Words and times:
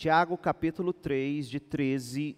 Tiago 0.00 0.38
capítulo 0.38 0.94
3, 0.94 1.46
de 1.46 1.60
13 1.60 2.34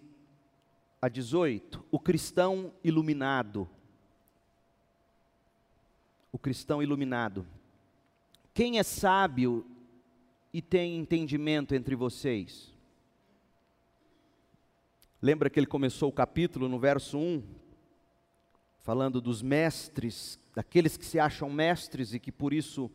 a 1.01 1.07
18. 1.07 1.81
O 1.89 1.97
cristão 1.97 2.73
iluminado. 2.83 3.69
O 6.29 6.37
cristão 6.37 6.83
iluminado. 6.83 7.47
Quem 8.53 8.79
é 8.79 8.83
sábio 8.83 9.65
e 10.51 10.61
tem 10.61 10.97
entendimento 10.97 11.73
entre 11.73 11.95
vocês? 11.95 12.69
Lembra 15.21 15.49
que 15.49 15.57
ele 15.57 15.65
começou 15.65 16.09
o 16.09 16.13
capítulo 16.13 16.67
no 16.67 16.77
verso 16.77 17.17
1, 17.17 17.41
falando 18.79 19.21
dos 19.21 19.41
mestres, 19.41 20.37
daqueles 20.53 20.97
que 20.97 21.05
se 21.05 21.17
acham 21.17 21.49
mestres 21.49 22.13
e 22.13 22.19
que 22.19 22.29
por 22.29 22.51
isso 22.51 22.91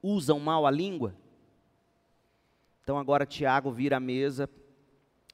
usam 0.00 0.38
mal 0.38 0.64
a 0.64 0.70
língua? 0.70 1.20
Então 2.82 2.98
agora 2.98 3.24
Tiago 3.24 3.70
vira 3.70 3.96
a 3.96 4.00
mesa 4.00 4.48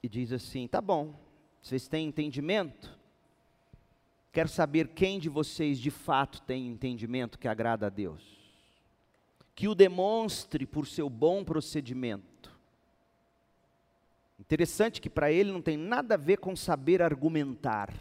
e 0.03 0.07
diz 0.07 0.31
assim: 0.31 0.67
tá 0.67 0.81
bom, 0.81 1.19
vocês 1.61 1.87
têm 1.87 2.07
entendimento? 2.07 2.97
Quero 4.31 4.49
saber 4.49 4.89
quem 4.89 5.19
de 5.19 5.27
vocês 5.27 5.79
de 5.79 5.89
fato 5.89 6.41
tem 6.43 6.67
entendimento 6.67 7.39
que 7.39 7.47
agrada 7.47 7.87
a 7.87 7.89
Deus. 7.89 8.37
Que 9.55 9.67
o 9.67 9.75
demonstre 9.75 10.65
por 10.65 10.87
seu 10.87 11.09
bom 11.09 11.43
procedimento. 11.43 12.57
Interessante 14.39 15.01
que 15.01 15.09
para 15.09 15.31
ele 15.31 15.51
não 15.51 15.61
tem 15.61 15.75
nada 15.75 16.13
a 16.13 16.17
ver 16.17 16.37
com 16.37 16.55
saber 16.55 17.01
argumentar. 17.01 17.93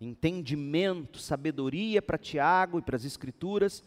Entendimento, 0.00 1.18
sabedoria 1.18 2.00
para 2.00 2.16
Tiago 2.16 2.78
e 2.78 2.82
para 2.82 2.96
as 2.96 3.04
Escrituras 3.04 3.84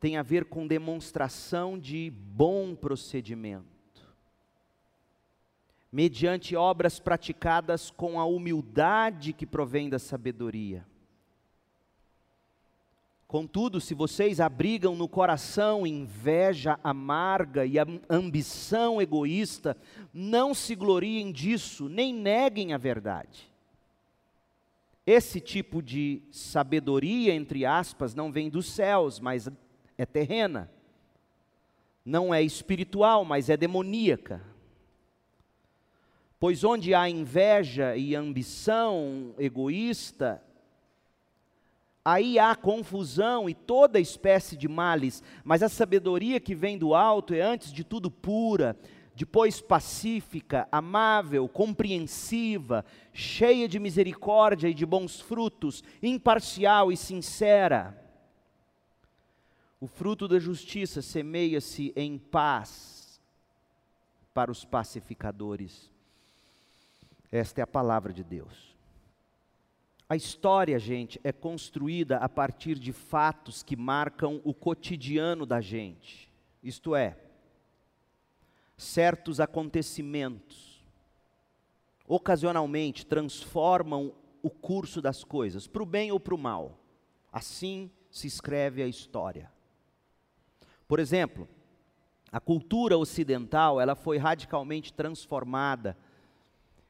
tem 0.00 0.16
a 0.16 0.22
ver 0.22 0.44
com 0.44 0.66
demonstração 0.66 1.78
de 1.78 2.10
bom 2.10 2.74
procedimento, 2.74 3.64
mediante 5.90 6.54
obras 6.54 6.98
praticadas 6.98 7.90
com 7.90 8.20
a 8.20 8.24
humildade 8.24 9.32
que 9.32 9.46
provém 9.46 9.88
da 9.88 9.98
sabedoria. 9.98 10.86
Contudo, 13.26 13.80
se 13.80 13.92
vocês 13.92 14.38
abrigam 14.38 14.94
no 14.94 15.08
coração 15.08 15.84
inveja 15.84 16.78
amarga 16.84 17.66
e 17.66 17.74
ambição 18.08 19.02
egoísta, 19.02 19.76
não 20.14 20.54
se 20.54 20.76
gloriem 20.76 21.32
disso, 21.32 21.88
nem 21.88 22.14
neguem 22.14 22.72
a 22.72 22.78
verdade. 22.78 23.50
Esse 25.04 25.40
tipo 25.40 25.82
de 25.82 26.22
sabedoria, 26.30 27.34
entre 27.34 27.66
aspas, 27.66 28.14
não 28.14 28.30
vem 28.30 28.48
dos 28.48 28.66
céus, 28.66 29.18
mas 29.18 29.48
é 29.96 30.04
terrena. 30.04 30.70
Não 32.04 32.32
é 32.32 32.42
espiritual, 32.42 33.24
mas 33.24 33.50
é 33.50 33.56
demoníaca. 33.56 34.40
Pois 36.38 36.62
onde 36.62 36.94
há 36.94 37.08
inveja 37.08 37.96
e 37.96 38.14
ambição 38.14 39.34
egoísta, 39.38 40.42
aí 42.04 42.38
há 42.38 42.54
confusão 42.54 43.48
e 43.48 43.54
toda 43.54 43.98
espécie 43.98 44.56
de 44.56 44.68
males, 44.68 45.22
mas 45.42 45.62
a 45.62 45.68
sabedoria 45.68 46.38
que 46.38 46.54
vem 46.54 46.78
do 46.78 46.94
alto 46.94 47.34
é 47.34 47.40
antes 47.40 47.72
de 47.72 47.82
tudo 47.82 48.10
pura, 48.10 48.76
depois 49.14 49.62
pacífica, 49.62 50.68
amável, 50.70 51.48
compreensiva, 51.48 52.84
cheia 53.14 53.66
de 53.66 53.78
misericórdia 53.78 54.68
e 54.68 54.74
de 54.74 54.84
bons 54.84 55.18
frutos, 55.18 55.82
imparcial 56.02 56.92
e 56.92 56.96
sincera. 56.98 58.05
O 59.80 59.86
fruto 59.86 60.26
da 60.26 60.38
justiça 60.38 61.02
semeia-se 61.02 61.92
em 61.94 62.18
paz 62.18 63.20
para 64.32 64.50
os 64.50 64.64
pacificadores. 64.64 65.90
Esta 67.30 67.60
é 67.60 67.64
a 67.64 67.66
palavra 67.66 68.12
de 68.12 68.24
Deus. 68.24 68.74
A 70.08 70.16
história, 70.16 70.78
gente, 70.78 71.20
é 71.24 71.32
construída 71.32 72.18
a 72.18 72.28
partir 72.28 72.78
de 72.78 72.92
fatos 72.92 73.62
que 73.62 73.76
marcam 73.76 74.40
o 74.44 74.54
cotidiano 74.54 75.44
da 75.44 75.60
gente. 75.60 76.30
Isto 76.62 76.94
é, 76.94 77.18
certos 78.76 79.40
acontecimentos 79.40 80.76
ocasionalmente 82.08 83.04
transformam 83.04 84.14
o 84.42 84.48
curso 84.48 85.02
das 85.02 85.24
coisas, 85.24 85.66
para 85.66 85.82
o 85.82 85.86
bem 85.86 86.12
ou 86.12 86.20
para 86.20 86.34
o 86.34 86.38
mal. 86.38 86.78
Assim 87.32 87.90
se 88.10 88.26
escreve 88.26 88.82
a 88.82 88.86
história. 88.86 89.50
Por 90.86 90.98
exemplo, 91.00 91.48
a 92.30 92.40
cultura 92.40 92.96
ocidental 92.96 93.80
ela 93.80 93.94
foi 93.94 94.18
radicalmente 94.18 94.92
transformada 94.92 95.96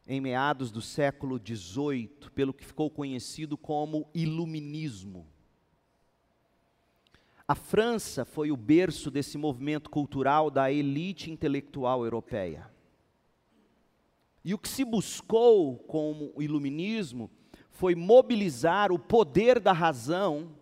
em 0.07 0.21
meados 0.21 0.71
do 0.71 0.81
século 0.81 1.41
XVIII 1.45 2.31
pelo 2.35 2.55
que 2.55 2.65
ficou 2.65 2.91
conhecido 2.91 3.57
como 3.57 4.09
iluminismo. 4.15 5.27
A 7.49 7.55
França 7.55 8.25
foi 8.25 8.51
o 8.51 8.57
berço 8.57 9.11
desse 9.11 9.39
movimento 9.39 9.89
cultural 9.89 10.51
da 10.51 10.71
elite 10.71 11.31
intelectual 11.31 12.05
europeia. 12.05 12.69
E 14.45 14.53
o 14.53 14.59
que 14.59 14.69
se 14.69 14.85
buscou 14.85 15.77
com 15.77 16.33
o 16.35 16.43
iluminismo 16.43 17.31
foi 17.71 17.95
mobilizar 17.95 18.93
o 18.93 18.99
poder 18.99 19.61
da 19.61 19.73
razão 19.73 20.55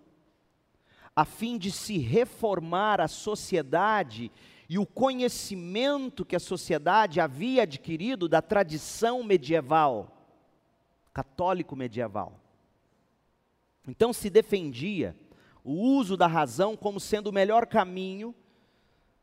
a 1.17 1.25
fim 1.25 1.57
de 1.57 1.71
se 1.71 1.99
reformar 1.99 3.01
a 3.01 3.09
sociedade 3.09 4.33
e 4.69 4.79
o 4.79 4.87
conhecimento 4.87 6.25
que 6.25 6.35
a 6.35 6.41
sociedade 6.41 7.21
havia 7.21 7.63
adquirido 7.63 8.29
da 8.29 8.43
tradição 8.43 9.23
medieval, 9.23 10.11
católico 11.13 11.77
medieval. 11.77 12.41
Então 13.87 14.13
se 14.13 14.31
defendia 14.31 15.17
o 15.63 15.73
uso 15.73 16.17
da 16.17 16.27
razão 16.27 16.77
como 16.77 16.99
sendo 16.99 17.29
o 17.29 17.33
melhor 17.33 17.67
caminho 17.67 18.35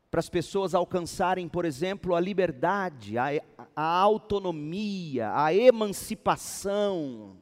para 0.10 0.20
as 0.20 0.30
pessoas 0.30 0.76
alcançarem, 0.76 1.48
por 1.48 1.64
exemplo, 1.64 2.16
a 2.16 2.20
liberdade, 2.20 3.18
a, 3.18 3.30
a 3.76 4.00
autonomia, 4.00 5.32
a 5.34 5.54
emancipação, 5.54 7.38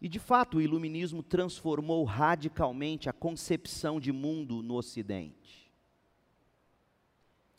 e 0.00 0.08
de 0.08 0.18
fato, 0.18 0.56
o 0.56 0.62
iluminismo 0.62 1.22
transformou 1.22 2.04
radicalmente 2.04 3.10
a 3.10 3.12
concepção 3.12 4.00
de 4.00 4.10
mundo 4.10 4.62
no 4.62 4.74
Ocidente. 4.76 5.70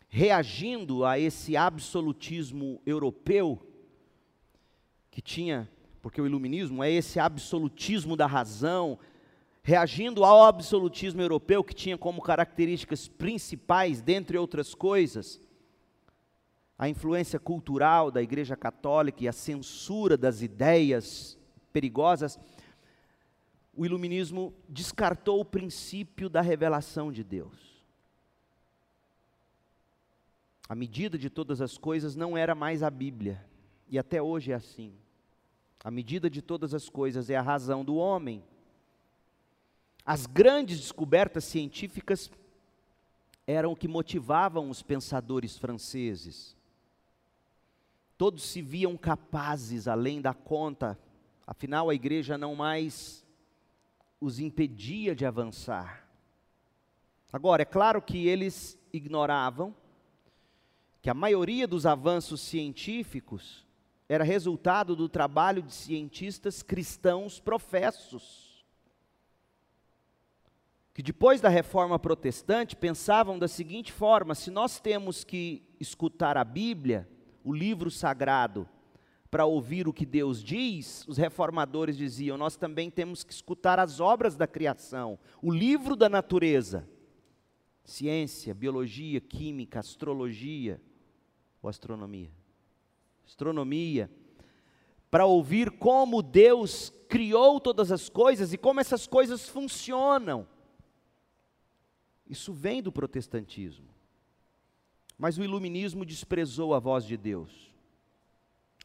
Reagindo 0.09 1.05
a 1.05 1.19
esse 1.19 1.55
absolutismo 1.55 2.81
europeu, 2.83 3.61
que 5.11 5.21
tinha, 5.21 5.69
porque 6.01 6.19
o 6.19 6.25
iluminismo 6.25 6.83
é 6.83 6.89
esse 6.91 7.19
absolutismo 7.19 8.17
da 8.17 8.25
razão, 8.25 8.97
reagindo 9.61 10.25
ao 10.25 10.43
absolutismo 10.43 11.21
europeu, 11.21 11.63
que 11.63 11.75
tinha 11.75 11.97
como 11.97 12.23
características 12.23 13.07
principais, 13.07 14.01
dentre 14.01 14.35
outras 14.35 14.73
coisas, 14.73 15.39
a 16.75 16.89
influência 16.89 17.39
cultural 17.39 18.09
da 18.09 18.23
Igreja 18.23 18.55
Católica 18.55 19.23
e 19.23 19.27
a 19.27 19.31
censura 19.31 20.17
das 20.17 20.41
ideias 20.41 21.37
perigosas, 21.71 22.39
o 23.73 23.85
iluminismo 23.85 24.53
descartou 24.67 25.39
o 25.39 25.45
princípio 25.45 26.29
da 26.29 26.41
revelação 26.41 27.11
de 27.11 27.23
Deus. 27.23 27.71
A 30.67 30.75
medida 30.75 31.17
de 31.17 31.29
todas 31.29 31.61
as 31.61 31.77
coisas 31.77 32.15
não 32.15 32.37
era 32.37 32.55
mais 32.55 32.83
a 32.83 32.89
Bíblia, 32.89 33.45
e 33.89 33.97
até 33.99 34.21
hoje 34.21 34.51
é 34.51 34.55
assim. 34.55 34.93
A 35.83 35.89
medida 35.89 36.29
de 36.29 36.41
todas 36.41 36.73
as 36.73 36.87
coisas 36.89 37.29
é 37.29 37.35
a 37.35 37.41
razão 37.41 37.83
do 37.83 37.95
homem. 37.95 38.43
As 40.05 40.25
grandes 40.25 40.79
descobertas 40.79 41.43
científicas 41.43 42.31
eram 43.47 43.71
o 43.71 43.75
que 43.75 43.87
motivavam 43.87 44.69
os 44.69 44.81
pensadores 44.81 45.57
franceses. 45.57 46.55
Todos 48.17 48.43
se 48.43 48.61
viam 48.61 48.95
capazes, 48.95 49.87
além 49.87 50.21
da 50.21 50.33
conta, 50.33 50.97
Afinal, 51.51 51.89
a 51.89 51.93
igreja 51.93 52.37
não 52.37 52.55
mais 52.55 53.25
os 54.21 54.39
impedia 54.39 55.13
de 55.13 55.25
avançar. 55.25 56.07
Agora, 57.29 57.63
é 57.63 57.65
claro 57.65 58.01
que 58.01 58.25
eles 58.25 58.79
ignoravam 58.93 59.75
que 61.01 61.09
a 61.09 61.13
maioria 61.13 61.67
dos 61.67 61.85
avanços 61.85 62.39
científicos 62.39 63.67
era 64.07 64.23
resultado 64.23 64.95
do 64.95 65.09
trabalho 65.09 65.61
de 65.61 65.73
cientistas 65.73 66.63
cristãos 66.63 67.37
professos. 67.37 68.63
Que 70.93 71.03
depois 71.03 71.41
da 71.41 71.49
reforma 71.49 71.99
protestante 71.99 72.77
pensavam 72.77 73.37
da 73.37 73.49
seguinte 73.49 73.91
forma: 73.91 74.35
se 74.35 74.49
nós 74.49 74.79
temos 74.79 75.25
que 75.25 75.61
escutar 75.81 76.37
a 76.37 76.45
Bíblia, 76.45 77.09
o 77.43 77.51
livro 77.51 77.91
sagrado, 77.91 78.69
para 79.31 79.45
ouvir 79.45 79.87
o 79.87 79.93
que 79.93 80.05
Deus 80.05 80.43
diz, 80.43 81.07
os 81.07 81.15
reformadores 81.17 81.95
diziam: 81.95 82.37
nós 82.37 82.57
também 82.57 82.91
temos 82.91 83.23
que 83.23 83.31
escutar 83.31 83.79
as 83.79 84.01
obras 84.01 84.35
da 84.35 84.45
criação, 84.45 85.17
o 85.41 85.49
livro 85.49 85.95
da 85.95 86.09
natureza. 86.09 86.87
ciência, 87.83 88.53
biologia, 88.53 89.19
química, 89.19 89.79
astrologia 89.79 90.79
ou 91.61 91.69
astronomia. 91.69 92.31
Astronomia, 93.25 94.09
para 95.09 95.25
ouvir 95.25 95.71
como 95.71 96.21
Deus 96.21 96.91
criou 97.09 97.59
todas 97.59 97.91
as 97.91 98.07
coisas 98.07 98.53
e 98.53 98.57
como 98.57 98.79
essas 98.79 99.07
coisas 99.07 99.47
funcionam. 99.47 100.47
Isso 102.29 102.53
vem 102.53 102.81
do 102.81 102.91
protestantismo. 102.91 103.89
Mas 105.17 105.37
o 105.37 105.43
iluminismo 105.43 106.05
desprezou 106.05 106.73
a 106.73 106.79
voz 106.79 107.05
de 107.05 107.17
Deus. 107.17 107.70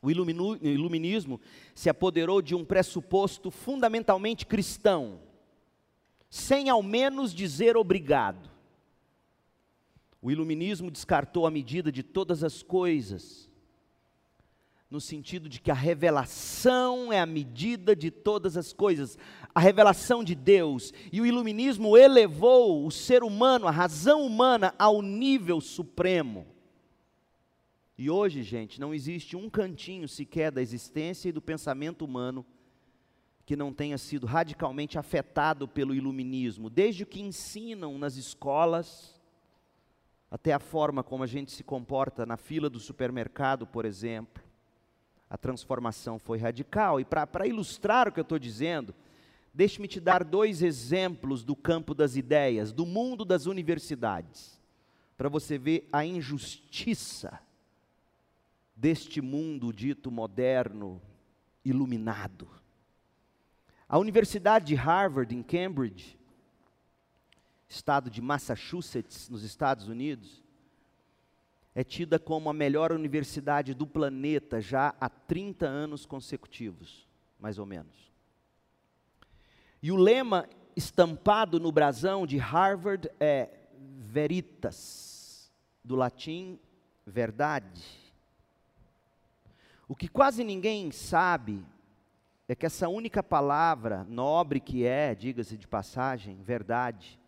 O 0.03 0.11
iluminismo 0.11 1.41
se 1.75 1.89
apoderou 1.89 2.43
de 2.43 2.55
um 2.55 2.65
pressuposto 2.65 3.51
fundamentalmente 3.51 4.45
cristão, 4.45 5.21
sem 6.29 6.69
ao 6.69 6.83
menos 6.83 7.33
dizer 7.33 7.77
obrigado. 7.77 8.51
O 10.21 10.31
iluminismo 10.31 10.91
descartou 10.91 11.47
a 11.47 11.51
medida 11.51 11.91
de 11.91 12.03
todas 12.03 12.45
as 12.45 12.63
coisas, 12.63 13.49
no 14.91 15.01
sentido 15.01 15.49
de 15.49 15.61
que 15.61 15.71
a 15.71 15.75
revelação 15.75 17.13
é 17.13 17.19
a 17.19 17.27
medida 17.27 17.97
de 17.97 18.11
todas 18.11 18.57
as 18.57 18.73
coisas, 18.73 19.19
a 19.55 19.61
revelação 19.61 20.23
de 20.23 20.35
Deus. 20.35 20.93
E 21.13 21.21
o 21.21 21.27
iluminismo 21.27 21.97
elevou 21.97 22.87
o 22.87 22.91
ser 22.91 23.25
humano, 23.25 23.67
a 23.67 23.71
razão 23.71 24.25
humana, 24.25 24.75
ao 24.79 25.03
nível 25.03 25.61
supremo. 25.61 26.47
E 27.99 28.11
hoje, 28.11 28.43
gente, 28.43 28.79
não 28.79 28.93
existe 28.93 29.37
um 29.37 29.49
cantinho 29.49 30.07
sequer 30.07 30.53
da 30.53 30.61
existência 30.61 31.31
e 31.31 31.33
do 31.33 31.41
pensamento 31.41 32.05
humano 32.05 32.45
que 33.47 33.57
não 33.57 33.73
tenha 33.73 33.97
sido 33.97 34.27
radicalmente 34.27 34.99
afetado 34.99 35.67
pelo 35.67 35.95
iluminismo, 35.95 36.69
desde 36.69 37.05
o 37.05 37.07
que 37.07 37.23
ensinam 37.23 37.97
nas 37.97 38.17
escolas, 38.17 39.15
até 40.31 40.53
a 40.53 40.59
forma 40.59 41.03
como 41.03 41.23
a 41.23 41.27
gente 41.27 41.53
se 41.53 41.63
comporta 41.63 42.27
na 42.27 42.37
fila 42.37 42.69
do 42.69 42.81
supermercado, 42.81 43.67
por 43.67 43.85
exemplo. 43.85 44.43
A 45.31 45.39
transformação 45.39 46.19
foi 46.19 46.39
radical. 46.39 47.01
E 47.01 47.05
para 47.05 47.47
ilustrar 47.47 48.09
o 48.09 48.13
que 48.13 48.21
eu 48.21 48.23
estou 48.23 48.39
dizendo, 48.39 48.95
deixe-me 49.55 49.89
te 49.89 50.01
dar 50.01 50.23
dois 50.23 50.61
exemplos 50.61 51.43
do 51.43 51.57
campo 51.57 51.95
das 51.95 52.17
ideias, 52.17 52.73
do 52.73 52.85
mundo 52.85 53.25
das 53.25 53.47
universidades, 53.47 54.61
para 55.17 55.29
você 55.29 55.57
ver 55.57 55.89
a 55.93 56.05
injustiça 56.05 57.46
deste 58.77 59.23
mundo 59.23 59.73
dito 59.73 60.11
moderno, 60.11 61.01
iluminado. 61.65 62.49
A 63.89 63.99
Universidade 63.99 64.67
de 64.67 64.75
Harvard, 64.75 65.35
em 65.35 65.43
Cambridge, 65.43 66.19
estado 67.69 68.11
de 68.11 68.21
Massachusetts, 68.21 69.29
nos 69.31 69.43
Estados 69.43 69.89
Unidos, 69.89 70.45
é 71.75 71.83
tida 71.83 72.19
como 72.19 72.49
a 72.49 72.55
melhor 72.55 72.93
universidade 72.93 73.75
do 73.75 73.87
planeta 73.87 74.61
já 74.61 74.95
há 75.01 75.09
30 75.09 75.67
anos 75.67 76.07
consecutivos, 76.07 77.07
mais 77.39 77.59
ou 77.59 77.67
menos. 77.67 78.11
E 79.83 79.93
o 79.93 79.97
lema 79.97 80.49
estampado 80.75 81.61
no 81.61 81.71
brasão 81.71 82.27
de 82.27 82.39
Harvard 82.39 83.11
é 83.21 83.51
Veritas, 83.99 85.53
do 85.85 85.95
latim 85.95 86.59
verdade. 87.07 88.06
O 89.89 89.95
que 89.95 90.09
quase 90.09 90.43
ninguém 90.43 90.91
sabe 90.91 91.65
é 92.49 92.57
que 92.57 92.67
essa 92.67 92.89
única 92.89 93.23
palavra, 93.23 94.03
nobre 94.05 94.59
que 94.59 94.85
é, 94.85 95.15
diga-se 95.15 95.57
de 95.57 95.69
passagem, 95.69 96.43
verdade, 96.43 97.21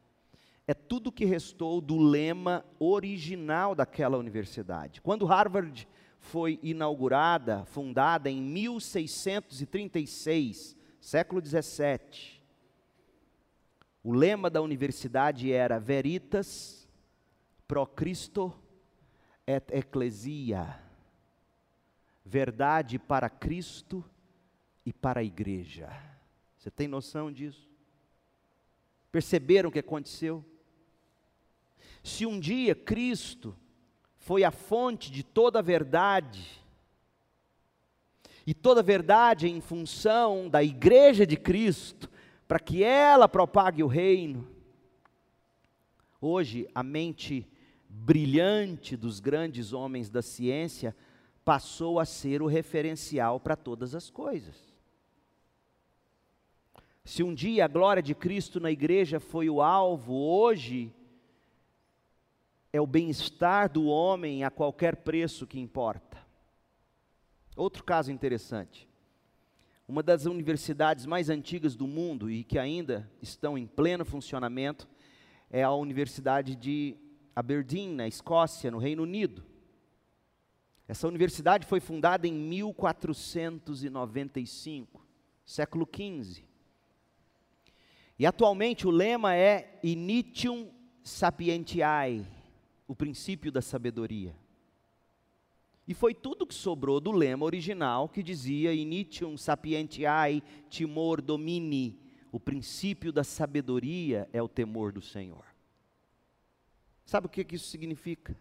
é 0.67 0.75
tudo 0.75 1.13
que 1.13 1.25
restou 1.25 1.81
do 1.81 1.97
lema 1.97 2.65
original 2.81 3.77
daquela 3.77 4.19
universidade. 4.19 5.01
Quando 5.01 5.25
Harvard 5.25 5.87
foi 6.19 6.59
inaugurada, 6.61 7.65
fundada 7.65 8.29
em 8.29 8.43
1636, 8.43 10.77
século 11.01 11.41
17, 11.41 12.43
o 14.03 14.13
lema 14.13 14.51
da 14.51 14.61
universidade 14.61 15.53
era 15.53 15.79
Veritas 15.79 16.89
pro 17.69 17.87
Christo 17.87 18.53
et 19.47 19.71
Ecclesia 19.71 20.88
verdade 22.29 22.99
para 22.99 23.31
Cristo 23.31 24.05
e 24.85 24.93
para 24.93 25.21
a 25.21 25.25
igreja. 25.25 25.89
Você 26.59 26.71
tem 26.71 26.87
noção 26.87 27.33
disso? 27.33 27.67
Perceberam 29.11 29.71
o 29.71 29.73
que 29.73 29.79
aconteceu? 29.79 30.45
Se 32.03 32.27
um 32.27 32.39
dia 32.39 32.75
Cristo 32.75 33.57
foi 34.19 34.45
a 34.45 34.51
fonte 34.51 35.11
de 35.11 35.23
toda 35.23 35.61
a 35.61 35.63
verdade, 35.63 36.63
e 38.47 38.53
toda 38.53 38.81
a 38.81 38.85
verdade 38.85 39.49
em 39.49 39.61
função 39.61 40.49
da 40.49 40.63
igreja 40.63 41.27
de 41.27 41.37
Cristo, 41.37 42.11
para 42.47 42.59
que 42.59 42.83
ela 42.83 43.29
propague 43.29 43.83
o 43.83 43.87
reino, 43.87 44.47
hoje 46.21 46.69
a 46.75 46.83
mente 46.83 47.49
brilhante 47.89 48.97
dos 48.97 49.19
grandes 49.19 49.73
homens 49.73 50.11
da 50.11 50.21
ciência 50.21 50.95
passou 51.49 51.99
a 51.99 52.05
ser 52.05 52.43
o 52.43 52.47
referencial 52.47 53.41
para 53.41 53.57
todas 53.57 53.95
as 53.95 54.11
coisas. 54.11 54.55
Se 57.03 57.23
um 57.23 57.35
dia 57.35 57.65
a 57.65 57.69
glória 57.69 58.03
de 58.03 58.15
Cristo 58.15 58.61
na 58.61 58.71
igreja 58.71 59.19
foi 59.19 59.49
o 59.49 59.63
alvo, 59.63 60.13
hoje 60.13 60.93
é 62.71 62.79
o 62.79 62.87
bem-estar 62.87 63.73
do 63.73 63.87
homem 63.87 64.45
a 64.45 64.51
qualquer 64.51 64.97
preço 64.97 65.47
que 65.47 65.59
importa. 65.59 66.19
Outro 67.57 67.83
caso 67.83 68.13
interessante. 68.13 68.87
Uma 69.89 70.03
das 70.03 70.27
universidades 70.27 71.07
mais 71.07 71.31
antigas 71.31 71.75
do 71.75 71.87
mundo 71.87 72.31
e 72.31 72.45
que 72.45 72.59
ainda 72.59 73.11
estão 73.23 73.57
em 73.57 73.67
pleno 73.67 74.05
funcionamento 74.05 74.87
é 75.49 75.63
a 75.63 75.73
Universidade 75.73 76.55
de 76.55 76.95
Aberdeen, 77.35 77.95
na 77.95 78.07
Escócia, 78.07 78.71
no 78.71 78.77
Reino 78.77 79.03
Unido. 79.03 79.48
Essa 80.89 81.07
universidade 81.07 81.65
foi 81.67 81.79
fundada 81.81 82.27
em 82.27 82.33
1495, 82.33 85.07
século 85.45 85.87
XV. 85.87 86.43
E 88.19 88.25
atualmente 88.25 88.87
o 88.87 88.91
lema 88.91 89.37
é 89.37 89.79
Initium 89.83 90.73
Sapientiae, 91.05 92.27
o 92.89 92.97
princípio 92.97 93.53
da 93.53 93.61
sabedoria. 93.61 94.35
E 95.87 95.93
foi 95.93 96.15
tudo 96.15 96.47
que 96.47 96.55
sobrou 96.55 96.99
do 97.01 97.13
lema 97.13 97.45
original 97.45 98.09
que 98.09 98.23
dizia 98.23 98.73
Initium 98.73 99.37
Sapientiae 99.37 100.43
Timor 100.71 101.21
Domini, 101.21 102.01
o 102.33 102.41
princípio 102.41 103.13
da 103.13 103.25
sabedoria 103.25 104.27
é 104.33 104.43
o 104.43 104.49
temor 104.49 104.91
do 104.93 105.03
Senhor. 105.03 105.45
Sabe 107.05 107.27
o 107.27 107.31
que, 107.31 107.45
que 107.45 107.57
isso 107.57 107.69
significa? 107.69 108.35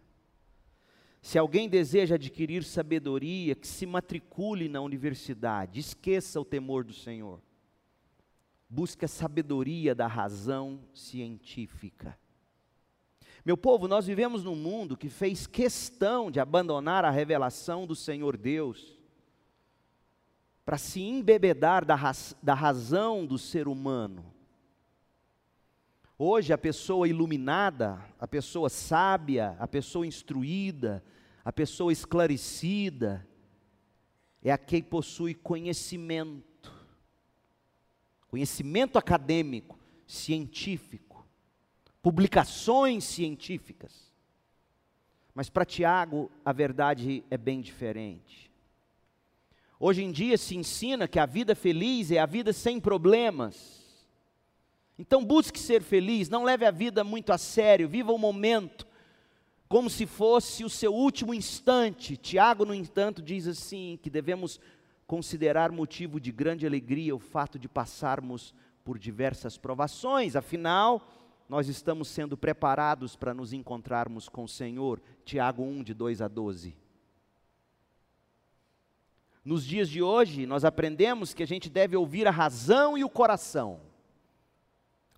Se 1.27 1.37
alguém 1.37 1.67
deseja 1.67 2.15
adquirir 2.15 2.63
sabedoria, 2.63 3.53
que 3.53 3.67
se 3.67 3.85
matricule 3.85 4.69
na 4.69 4.79
universidade, 4.79 5.77
esqueça 5.77 6.39
o 6.39 6.45
temor 6.45 6.85
do 6.85 6.93
Senhor. 6.93 7.41
Busque 8.69 9.03
a 9.03 9.09
sabedoria 9.09 9.93
da 9.93 10.07
razão 10.07 10.79
científica. 10.93 12.17
Meu 13.43 13.57
povo, 13.57 13.89
nós 13.89 14.07
vivemos 14.07 14.41
num 14.41 14.55
mundo 14.55 14.95
que 14.95 15.09
fez 15.09 15.45
questão 15.45 16.31
de 16.31 16.39
abandonar 16.39 17.03
a 17.03 17.11
revelação 17.11 17.85
do 17.85 17.93
Senhor 17.93 18.37
Deus, 18.37 18.97
para 20.63 20.77
se 20.77 21.01
embebedar 21.01 21.83
da, 21.83 21.95
raz, 21.95 22.37
da 22.41 22.53
razão 22.53 23.25
do 23.25 23.37
ser 23.37 23.67
humano. 23.67 24.33
Hoje, 26.17 26.53
a 26.53 26.57
pessoa 26.57 27.05
iluminada, 27.05 28.01
a 28.17 28.25
pessoa 28.25 28.69
sábia, 28.69 29.57
a 29.59 29.67
pessoa 29.67 30.07
instruída, 30.07 31.03
a 31.47 31.53
pessoa 31.53 31.93
esclarecida 31.93 33.25
é 34.43 34.51
a 34.51 34.57
quem 34.57 34.83
possui 34.83 35.33
conhecimento, 35.33 36.73
conhecimento 38.27 38.97
acadêmico, 38.97 39.79
científico, 40.05 41.25
publicações 42.01 43.05
científicas. 43.05 44.11
Mas 45.33 45.49
para 45.49 45.63
Tiago, 45.63 46.29
a 46.43 46.51
verdade 46.51 47.23
é 47.31 47.37
bem 47.37 47.61
diferente. 47.61 48.51
Hoje 49.79 50.03
em 50.03 50.11
dia 50.11 50.37
se 50.37 50.53
ensina 50.53 51.07
que 51.07 51.17
a 51.17 51.25
vida 51.25 51.55
feliz 51.55 52.11
é 52.11 52.19
a 52.19 52.25
vida 52.25 52.51
sem 52.51 52.77
problemas. 52.77 53.85
Então 54.99 55.23
busque 55.23 55.57
ser 55.57 55.81
feliz, 55.81 56.27
não 56.27 56.43
leve 56.43 56.65
a 56.65 56.71
vida 56.71 57.05
muito 57.05 57.31
a 57.31 57.37
sério, 57.37 57.87
viva 57.87 58.11
o 58.11 58.17
momento, 58.17 58.85
como 59.67 59.89
se 59.89 60.05
fosse 60.05 60.63
o 60.63 60.69
seu 60.69 60.93
último 60.93 61.33
instante. 61.33 62.15
Tiago, 62.15 62.65
no 62.65 62.73
entanto, 62.73 63.21
diz 63.21 63.47
assim: 63.47 63.99
que 64.01 64.09
devemos 64.09 64.59
considerar 65.05 65.71
motivo 65.71 66.19
de 66.19 66.31
grande 66.31 66.65
alegria 66.65 67.15
o 67.15 67.19
fato 67.19 67.57
de 67.57 67.67
passarmos 67.67 68.53
por 68.83 68.97
diversas 68.97 69.57
provações, 69.57 70.35
afinal, 70.35 71.05
nós 71.49 71.67
estamos 71.67 72.07
sendo 72.09 72.37
preparados 72.37 73.15
para 73.15 73.33
nos 73.33 73.53
encontrarmos 73.53 74.27
com 74.27 74.43
o 74.43 74.49
Senhor? 74.49 75.01
Tiago 75.25 75.63
1, 75.63 75.83
de 75.83 75.93
2 75.93 76.21
a 76.21 76.27
12. 76.27 76.75
Nos 79.43 79.65
dias 79.65 79.89
de 79.89 80.01
hoje, 80.01 80.45
nós 80.45 80.65
aprendemos 80.65 81.33
que 81.33 81.41
a 81.41 81.47
gente 81.47 81.69
deve 81.69 81.95
ouvir 81.95 82.27
a 82.27 82.31
razão 82.31 82.97
e 82.97 83.03
o 83.03 83.09
coração. 83.09 83.79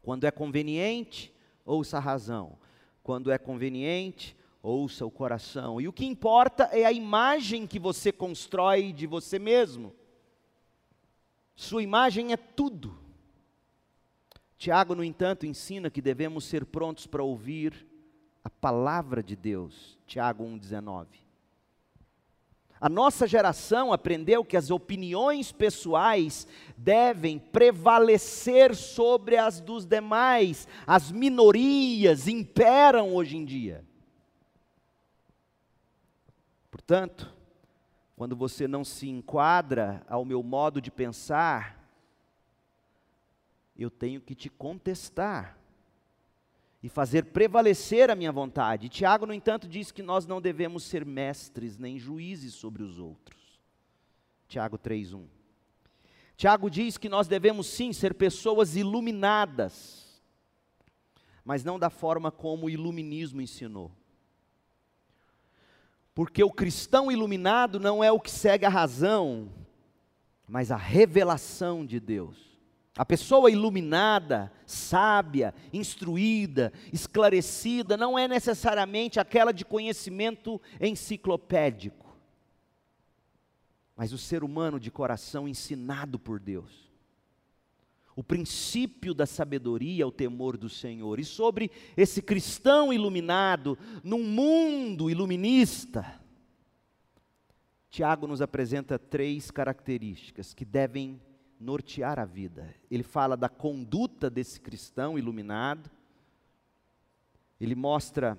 Quando 0.04 0.26
é 0.26 0.32
conveniente, 0.32 1.34
ouça 1.66 1.98
a 1.98 2.00
razão. 2.00 2.58
Quando 3.02 3.32
é 3.32 3.40
conveniente, 3.40 4.38
ouça 4.62 5.06
o 5.06 5.12
coração. 5.12 5.80
E 5.80 5.88
o 5.88 5.94
que 5.94 6.06
importa 6.06 6.66
é 6.72 6.86
a 6.86 6.92
imagem 6.92 7.66
que 7.66 7.80
você 7.80 8.12
constrói 8.12 8.92
de 8.92 9.08
você 9.08 9.40
mesmo. 9.40 9.94
Sua 11.56 11.84
imagem 11.84 12.34
é 12.34 12.38
tudo. 12.38 12.98
Tiago, 14.58 14.94
no 14.94 15.04
entanto, 15.04 15.46
ensina 15.46 15.90
que 15.90 16.02
devemos 16.02 16.44
ser 16.44 16.66
prontos 16.66 17.08
para 17.08 17.24
ouvir 17.24 17.88
a 18.44 18.50
palavra 18.50 19.24
de 19.24 19.36
Deus. 19.36 19.98
Tiago 20.06 20.44
1,19. 20.44 21.08
A 22.82 22.88
nossa 22.88 23.28
geração 23.28 23.92
aprendeu 23.92 24.44
que 24.44 24.56
as 24.56 24.72
opiniões 24.72 25.52
pessoais 25.52 26.48
devem 26.78 27.38
prevalecer 27.38 28.74
sobre 28.74 29.36
as 29.36 29.60
dos 29.60 29.86
demais. 29.86 30.66
As 30.88 31.12
minorias 31.12 32.28
imperam 32.28 33.14
hoje 33.14 33.36
em 33.36 33.44
dia. 33.44 33.89
Portanto, 36.72 37.34
quando 38.16 38.36
você 38.36 38.68
não 38.68 38.84
se 38.84 39.08
enquadra 39.08 40.06
ao 40.08 40.26
meu 40.26 40.44
modo 40.44 40.82
de 40.82 40.92
pensar, 40.92 41.80
eu 43.78 43.90
tenho 43.90 44.20
que 44.20 44.36
te 44.36 44.50
contestar 44.50 45.58
e 46.82 46.90
fazer 46.90 47.26
prevalecer 47.26 48.10
a 48.10 48.16
minha 48.16 48.32
vontade. 48.32 48.90
Tiago, 48.90 49.26
no 49.26 49.34
entanto, 49.34 49.68
diz 49.68 49.92
que 49.92 50.02
nós 50.02 50.26
não 50.26 50.42
devemos 50.42 50.84
ser 50.84 51.06
mestres 51.06 51.78
nem 51.78 51.98
juízes 51.98 52.54
sobre 52.54 52.84
os 52.84 53.00
outros. 53.00 53.60
Tiago 54.48 54.78
3:1. 54.78 55.26
Tiago 56.36 56.70
diz 56.70 56.98
que 56.98 57.10
nós 57.10 57.28
devemos 57.28 57.68
sim 57.68 57.92
ser 57.92 58.14
pessoas 58.14 58.76
iluminadas, 58.76 60.22
mas 61.44 61.64
não 61.64 61.78
da 61.78 61.90
forma 61.90 62.32
como 62.32 62.66
o 62.66 62.70
iluminismo 62.70 63.42
ensinou. 63.42 63.92
Porque 66.20 66.44
o 66.44 66.52
cristão 66.52 67.10
iluminado 67.10 67.80
não 67.80 68.04
é 68.04 68.12
o 68.12 68.20
que 68.20 68.30
segue 68.30 68.66
a 68.66 68.70
razão, 68.70 69.50
mas 70.46 70.70
a 70.70 70.76
revelação 70.76 71.86
de 71.86 71.98
Deus. 71.98 72.60
A 72.98 73.06
pessoa 73.06 73.50
iluminada, 73.50 74.52
sábia, 74.66 75.54
instruída, 75.72 76.74
esclarecida, 76.92 77.96
não 77.96 78.20
é 78.20 78.28
necessariamente 78.28 79.18
aquela 79.18 79.54
de 79.54 79.64
conhecimento 79.64 80.62
enciclopédico, 80.82 82.14
mas 83.96 84.12
o 84.12 84.18
ser 84.18 84.44
humano 84.44 84.78
de 84.78 84.92
coração 84.92 85.48
ensinado 85.48 86.20
por 86.20 86.38
Deus. 86.38 86.89
O 88.16 88.24
princípio 88.24 89.14
da 89.14 89.26
sabedoria 89.26 90.04
é 90.04 90.06
o 90.06 90.12
temor 90.12 90.58
do 90.58 90.68
Senhor. 90.68 91.20
E 91.20 91.26
sobre 91.26 91.72
esse 91.96 92.22
cristão 92.22 92.92
iluminado, 92.92 93.78
num 94.04 94.24
mundo 94.24 95.10
iluminista, 95.10 96.20
Tiago 97.90 98.28
nos 98.28 98.42
apresenta 98.42 99.00
três 99.00 99.50
características 99.50 100.54
que 100.54 100.66
devem 100.66 101.20
nortear 101.60 102.20
a 102.20 102.26
vida. 102.26 102.74
Ele 102.90 103.04
fala 103.04 103.36
da 103.36 103.50
conduta 103.50 104.30
desse 104.30 104.60
cristão 104.60 105.18
iluminado, 105.18 105.90
ele 107.60 107.76
mostra 107.76 108.38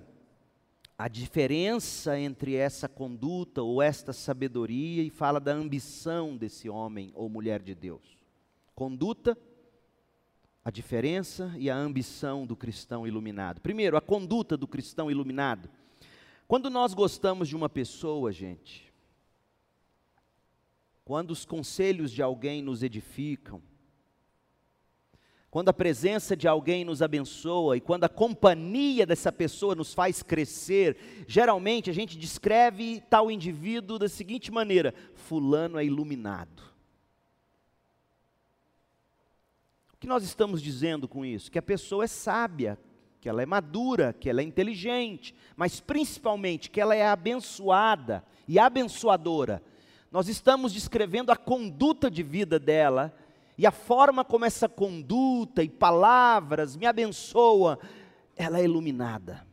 a 0.97 1.07
diferença 1.07 2.19
entre 2.19 2.55
essa 2.55 2.87
conduta 2.87 3.61
ou 3.61 3.81
esta 3.81 4.13
sabedoria 4.13 5.03
e 5.03 5.09
fala 5.09 5.39
da 5.39 5.51
ambição 5.51 6.37
desse 6.37 6.69
homem 6.69 7.11
ou 7.13 7.27
mulher 7.27 7.61
de 7.61 7.75
Deus. 7.75 8.17
Conduta, 8.73 9.37
a 10.63 10.69
diferença 10.69 11.53
e 11.57 11.69
a 11.69 11.75
ambição 11.75 12.45
do 12.45 12.55
cristão 12.55 13.07
iluminado. 13.07 13.61
Primeiro, 13.61 13.97
a 13.97 14.01
conduta 14.01 14.55
do 14.55 14.67
cristão 14.67 15.09
iluminado. 15.09 15.69
Quando 16.47 16.69
nós 16.69 16.93
gostamos 16.93 17.47
de 17.47 17.55
uma 17.55 17.69
pessoa, 17.69 18.31
gente, 18.31 18.91
quando 21.03 21.31
os 21.31 21.45
conselhos 21.45 22.11
de 22.11 22.21
alguém 22.21 22.61
nos 22.61 22.83
edificam, 22.83 23.61
quando 25.51 25.67
a 25.67 25.73
presença 25.73 26.33
de 26.33 26.47
alguém 26.47 26.85
nos 26.85 27.01
abençoa 27.01 27.75
e 27.75 27.81
quando 27.81 28.05
a 28.05 28.09
companhia 28.09 29.05
dessa 29.05 29.33
pessoa 29.33 29.75
nos 29.75 29.93
faz 29.93 30.23
crescer, 30.23 31.25
geralmente 31.27 31.89
a 31.89 31.93
gente 31.93 32.17
descreve 32.17 33.01
tal 33.09 33.29
indivíduo 33.29 33.99
da 33.99 34.07
seguinte 34.07 34.49
maneira: 34.49 34.93
Fulano 35.13 35.77
é 35.77 35.83
iluminado. 35.83 36.63
O 39.90 39.90
que 40.01 40.07
nós 40.07 40.23
estamos 40.25 40.61
dizendo 40.61 41.07
com 41.07 41.23
isso? 41.23 41.49
Que 41.49 41.59
a 41.59 41.61
pessoa 41.61 42.03
é 42.03 42.07
sábia, 42.07 42.77
que 43.21 43.29
ela 43.29 43.41
é 43.41 43.45
madura, 43.45 44.11
que 44.11 44.29
ela 44.29 44.41
é 44.41 44.43
inteligente, 44.43 45.33
mas 45.55 45.79
principalmente 45.79 46.69
que 46.69 46.81
ela 46.81 46.93
é 46.93 47.07
abençoada 47.07 48.21
e 48.45 48.59
abençoadora 48.59 49.63
nós 50.11 50.27
estamos 50.27 50.73
descrevendo 50.73 51.31
a 51.31 51.37
conduta 51.37 52.11
de 52.11 52.21
vida 52.21 52.59
dela 52.59 53.15
e 53.57 53.65
a 53.65 53.71
forma 53.71 54.25
como 54.25 54.43
essa 54.43 54.67
conduta 54.67 55.63
e 55.63 55.69
palavras 55.69 56.75
me 56.75 56.85
abençoa, 56.85 57.79
ela 58.35 58.59
é 58.59 58.65
iluminada. 58.65 59.47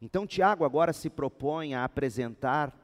Então 0.00 0.26
Tiago 0.26 0.64
agora 0.64 0.92
se 0.92 1.08
propõe 1.08 1.72
a 1.72 1.84
apresentar 1.84 2.78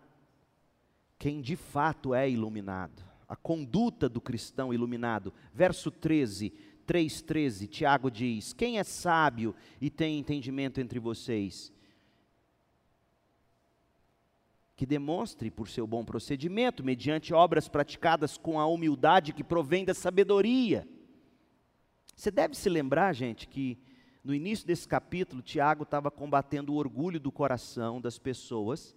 quem 1.19 1.43
de 1.43 1.57
fato 1.57 2.15
é 2.15 2.29
iluminado, 2.29 3.05
a 3.29 3.35
conduta 3.35 4.09
do 4.09 4.21
cristão 4.21 4.73
iluminado. 4.73 5.33
Verso 5.53 5.91
13, 5.91 6.53
3,13, 6.87 7.69
Tiago 7.69 8.11
diz: 8.11 8.53
Quem 8.53 8.79
é 8.79 8.85
sábio 8.85 9.55
e 9.81 9.91
tem 9.91 10.19
entendimento 10.19 10.81
entre 10.81 10.99
vocês? 10.99 11.73
que 14.77 14.85
demonstre 14.85 15.51
por 15.51 15.69
seu 15.69 15.87
bom 15.87 16.05
procedimento, 16.05 16.85
mediante 16.85 17.33
obras 17.33 17.67
praticadas 17.67 18.37
com 18.37 18.61
a 18.61 18.67
humildade 18.67 19.33
que 19.33 19.43
provém 19.43 19.87
da 19.87 19.95
sabedoria. 19.95 20.87
Você 22.15 22.31
deve 22.31 22.55
se 22.55 22.69
lembrar, 22.69 23.15
gente, 23.15 23.49
que 23.49 23.79
no 24.23 24.35
início 24.35 24.67
desse 24.67 24.87
capítulo, 24.87 25.41
Tiago 25.41 25.85
estava 25.85 26.11
combatendo 26.11 26.75
o 26.75 26.77
orgulho 26.77 27.19
do 27.19 27.33
coração 27.33 28.01
das 28.01 28.19
pessoas 28.19 28.95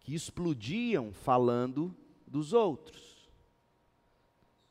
que 0.00 0.12
explodiam 0.12 1.12
falando 1.12 1.94
dos 2.28 2.52
outros. 2.52 3.28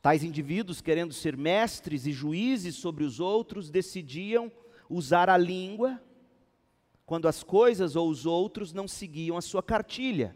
Tais 0.02 0.24
indivíduos, 0.24 0.80
querendo 0.80 1.14
ser 1.14 1.36
mestres 1.36 2.06
e 2.06 2.12
juízes 2.12 2.76
sobre 2.76 3.04
os 3.04 3.20
outros, 3.20 3.70
decidiam 3.70 4.52
usar 4.90 5.30
a 5.30 5.38
língua 5.38 6.02
quando 7.06 7.28
as 7.28 7.44
coisas 7.44 7.96
ou 7.96 8.10
os 8.10 8.26
outros 8.26 8.74
não 8.74 8.88
seguiam 8.88 9.38
a 9.38 9.42
sua 9.42 9.64
cartilha. 9.64 10.36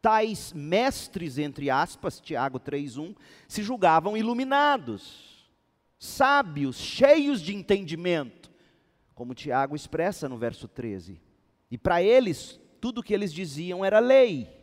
Tais 0.00 0.52
mestres, 0.52 1.38
entre 1.38 1.70
aspas, 1.70 2.20
Tiago 2.20 2.60
3,1, 2.60 3.16
se 3.48 3.62
julgavam 3.62 4.16
iluminados, 4.16 5.48
sábios, 5.98 6.76
cheios 6.76 7.40
de 7.40 7.54
entendimento, 7.54 8.50
como 9.14 9.34
Tiago 9.34 9.74
expressa 9.74 10.28
no 10.28 10.38
verso 10.38 10.68
13. 10.68 11.20
E 11.70 11.76
para 11.76 12.02
eles, 12.02 12.60
tudo 12.80 12.98
o 12.98 13.02
que 13.02 13.12
eles 13.12 13.32
diziam 13.32 13.84
era 13.84 13.98
lei. 13.98 14.57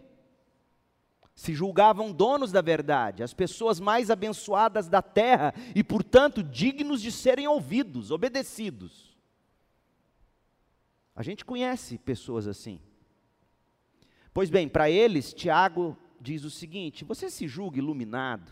Se 1.36 1.54
julgavam 1.54 2.14
donos 2.14 2.50
da 2.50 2.62
verdade, 2.62 3.22
as 3.22 3.34
pessoas 3.34 3.78
mais 3.78 4.10
abençoadas 4.10 4.88
da 4.88 5.02
terra 5.02 5.54
e, 5.76 5.84
portanto, 5.84 6.42
dignos 6.42 7.02
de 7.02 7.12
serem 7.12 7.46
ouvidos, 7.46 8.10
obedecidos. 8.10 9.14
A 11.14 11.22
gente 11.22 11.44
conhece 11.44 11.98
pessoas 11.98 12.48
assim. 12.48 12.80
Pois 14.34 14.50
bem, 14.50 14.68
para 14.70 14.90
eles, 14.90 15.34
Tiago 15.34 15.98
diz 16.22 16.46
o 16.46 16.50
seguinte: 16.50 17.04
você 17.04 17.30
se 17.30 17.48
julga 17.48 17.80
iluminado, 17.80 18.52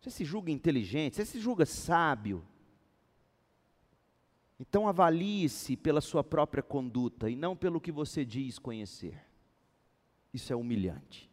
você 0.00 0.10
se 0.10 0.24
julga 0.24 0.50
inteligente, 0.50 1.16
você 1.16 1.24
se 1.24 1.38
julga 1.38 1.66
sábio. 1.66 2.42
Então 4.58 4.86
avalie-se 4.86 5.76
pela 5.76 6.00
sua 6.00 6.24
própria 6.24 6.62
conduta 6.62 7.28
e 7.28 7.36
não 7.36 7.56
pelo 7.56 7.80
que 7.80 7.90
você 7.90 8.24
diz 8.24 8.58
conhecer. 8.58 9.20
Isso 10.32 10.52
é 10.52 10.56
humilhante. 10.56 11.31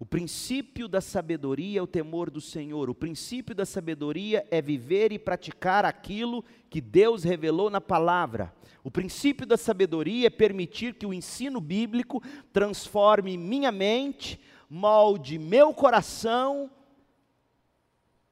O 0.00 0.06
princípio 0.06 0.86
da 0.86 1.00
sabedoria 1.00 1.80
é 1.80 1.82
o 1.82 1.86
temor 1.86 2.30
do 2.30 2.40
Senhor. 2.40 2.88
O 2.88 2.94
princípio 2.94 3.52
da 3.52 3.66
sabedoria 3.66 4.46
é 4.48 4.62
viver 4.62 5.10
e 5.10 5.18
praticar 5.18 5.84
aquilo 5.84 6.44
que 6.70 6.80
Deus 6.80 7.24
revelou 7.24 7.68
na 7.68 7.80
palavra. 7.80 8.54
O 8.84 8.92
princípio 8.92 9.44
da 9.44 9.56
sabedoria 9.56 10.28
é 10.28 10.30
permitir 10.30 10.94
que 10.94 11.04
o 11.04 11.12
ensino 11.12 11.60
bíblico 11.60 12.22
transforme 12.52 13.36
minha 13.36 13.72
mente, 13.72 14.40
molde 14.70 15.36
meu 15.36 15.74
coração 15.74 16.70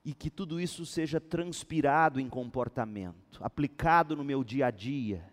e 0.04 0.14
que 0.14 0.30
tudo 0.30 0.60
isso 0.60 0.86
seja 0.86 1.20
transpirado 1.20 2.20
em 2.20 2.28
comportamento, 2.28 3.40
aplicado 3.40 4.14
no 4.14 4.22
meu 4.22 4.44
dia 4.44 4.66
a 4.66 4.70
dia. 4.70 5.28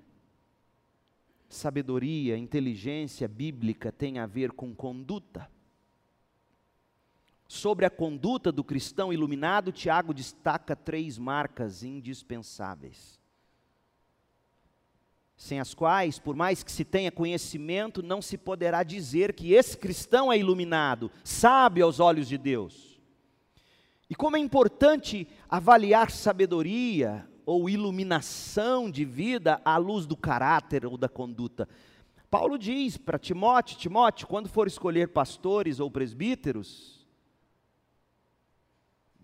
Sabedoria, 1.47 2.35
inteligência 2.35 3.27
bíblica 3.27 3.91
tem 3.91 4.17
a 4.17 4.25
ver 4.25 4.51
com 4.51 4.73
conduta. 4.73 5.52
Sobre 7.53 7.85
a 7.85 7.89
conduta 7.91 8.51
do 8.51 8.63
cristão 8.63 9.13
iluminado, 9.13 9.71
Tiago 9.71 10.11
destaca 10.11 10.75
três 10.75 11.19
marcas 11.19 11.83
indispensáveis, 11.83 13.19
sem 15.37 15.59
as 15.59 15.71
quais, 15.75 16.17
por 16.17 16.35
mais 16.35 16.63
que 16.63 16.71
se 16.71 16.83
tenha 16.83 17.11
conhecimento, 17.11 18.01
não 18.01 18.23
se 18.23 18.39
poderá 18.39 18.81
dizer 18.81 19.33
que 19.33 19.53
esse 19.53 19.77
cristão 19.77 20.33
é 20.33 20.37
iluminado, 20.39 21.11
sabe 21.23 21.79
aos 21.79 21.99
olhos 21.99 22.27
de 22.27 22.39
Deus. 22.39 22.99
E 24.09 24.15
como 24.15 24.35
é 24.35 24.39
importante 24.39 25.27
avaliar 25.47 26.09
sabedoria 26.09 27.29
ou 27.45 27.69
iluminação 27.69 28.89
de 28.89 29.05
vida 29.05 29.61
à 29.63 29.77
luz 29.77 30.07
do 30.07 30.17
caráter 30.17 30.87
ou 30.87 30.97
da 30.97 31.07
conduta. 31.07 31.69
Paulo 32.31 32.57
diz 32.57 32.97
para 32.97 33.19
Timóteo: 33.19 33.77
Timóteo, 33.77 34.25
quando 34.25 34.49
for 34.49 34.65
escolher 34.65 35.09
pastores 35.09 35.79
ou 35.79 35.91
presbíteros, 35.91 37.02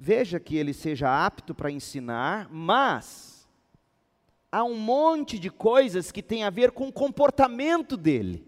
veja 0.01 0.39
que 0.39 0.55
ele 0.55 0.73
seja 0.73 1.25
apto 1.25 1.53
para 1.53 1.69
ensinar, 1.69 2.47
mas 2.49 3.45
há 4.49 4.63
um 4.63 4.79
monte 4.79 5.37
de 5.37 5.51
coisas 5.51 6.09
que 6.09 6.23
tem 6.23 6.45
a 6.45 6.49
ver 6.49 6.71
com 6.71 6.87
o 6.87 6.93
comportamento 6.93 7.97
dele. 7.97 8.47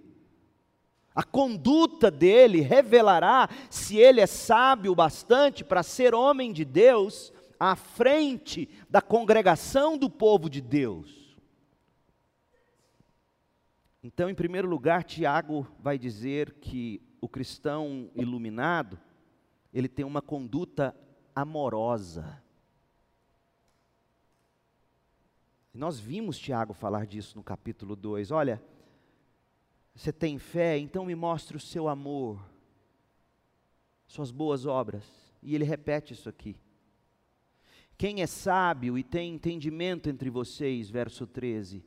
A 1.14 1.24
conduta 1.24 2.10
dele 2.10 2.62
revelará 2.62 3.50
se 3.70 3.98
ele 3.98 4.22
é 4.22 4.26
sábio 4.26 4.96
bastante 4.96 5.62
para 5.62 5.84
ser 5.84 6.16
homem 6.16 6.54
de 6.54 6.64
Deus 6.64 7.34
à 7.60 7.76
frente 7.76 8.70
da 8.90 9.02
congregação 9.02 9.98
do 9.98 10.10
povo 10.10 10.50
de 10.50 10.62
Deus. 10.62 11.38
Então, 14.02 14.30
em 14.30 14.34
primeiro 14.34 14.70
lugar, 14.70 15.04
Tiago 15.04 15.68
vai 15.78 16.00
dizer 16.00 16.54
que 16.62 17.02
o 17.20 17.28
cristão 17.28 18.10
iluminado, 18.16 18.98
ele 19.74 19.90
tem 19.90 20.06
uma 20.06 20.22
conduta 20.22 20.96
amorosa. 21.36 22.42
Nós 25.74 26.00
vimos 26.00 26.38
Tiago 26.38 26.74
falar 26.74 27.06
disso 27.06 27.38
no 27.38 27.44
capítulo 27.44 27.96
2. 27.96 28.32
Olha, 28.32 28.62
você 29.96 30.12
tem 30.12 30.38
fé, 30.38 30.78
então 30.78 31.06
me 31.06 31.16
mostre 31.16 31.56
o 31.56 31.60
seu 31.60 31.88
amor, 31.88 32.44
suas 34.08 34.32
boas 34.32 34.66
obras. 34.66 35.06
E 35.42 35.56
ele 35.56 35.64
repete 35.64 36.14
isso 36.14 36.28
aqui. 36.28 36.58
Quem 37.98 38.22
é 38.22 38.28
sábio 38.28 38.98
e 38.98 39.04
tem 39.04 39.36
entendimento 39.36 40.10
entre 40.10 40.30
vocês, 40.30 40.90
verso 40.90 41.28
13. 41.28 41.86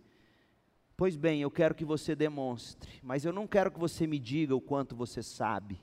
Pois 0.96 1.16
bem, 1.16 1.42
eu 1.42 1.50
quero 1.50 1.74
que 1.74 1.84
você 1.84 2.14
demonstre, 2.14 3.00
mas 3.02 3.24
eu 3.24 3.32
não 3.32 3.46
quero 3.46 3.70
que 3.70 3.80
você 3.80 4.06
me 4.06 4.18
diga 4.18 4.54
o 4.54 4.60
quanto 4.60 4.94
você 4.94 5.22
sabe. 5.22 5.80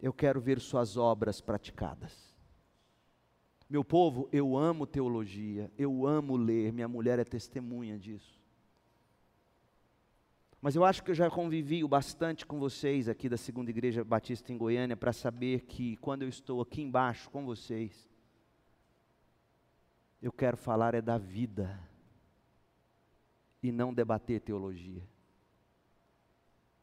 Eu 0.00 0.12
quero 0.12 0.40
ver 0.40 0.60
suas 0.60 0.96
obras 0.96 1.40
praticadas. 1.40 2.34
Meu 3.68 3.84
povo, 3.84 4.28
eu 4.30 4.56
amo 4.56 4.86
teologia, 4.86 5.72
eu 5.76 6.06
amo 6.06 6.36
ler, 6.36 6.72
minha 6.72 6.86
mulher 6.86 7.18
é 7.18 7.24
testemunha 7.24 7.98
disso. 7.98 8.40
Mas 10.60 10.74
eu 10.74 10.84
acho 10.84 11.02
que 11.02 11.10
eu 11.10 11.14
já 11.14 11.30
convivi 11.30 11.86
bastante 11.86 12.46
com 12.46 12.58
vocês 12.58 13.08
aqui 13.08 13.28
da 13.28 13.36
Segunda 13.36 13.70
Igreja 13.70 14.04
Batista 14.04 14.52
em 14.52 14.58
Goiânia 14.58 14.96
para 14.96 15.12
saber 15.12 15.62
que 15.62 15.96
quando 15.96 16.22
eu 16.22 16.28
estou 16.28 16.60
aqui 16.60 16.82
embaixo 16.82 17.28
com 17.30 17.44
vocês, 17.44 18.08
eu 20.20 20.32
quero 20.32 20.56
falar 20.56 20.94
é 20.94 21.02
da 21.02 21.18
vida 21.18 21.78
e 23.62 23.70
não 23.70 23.92
debater 23.92 24.40
teologia. 24.40 25.02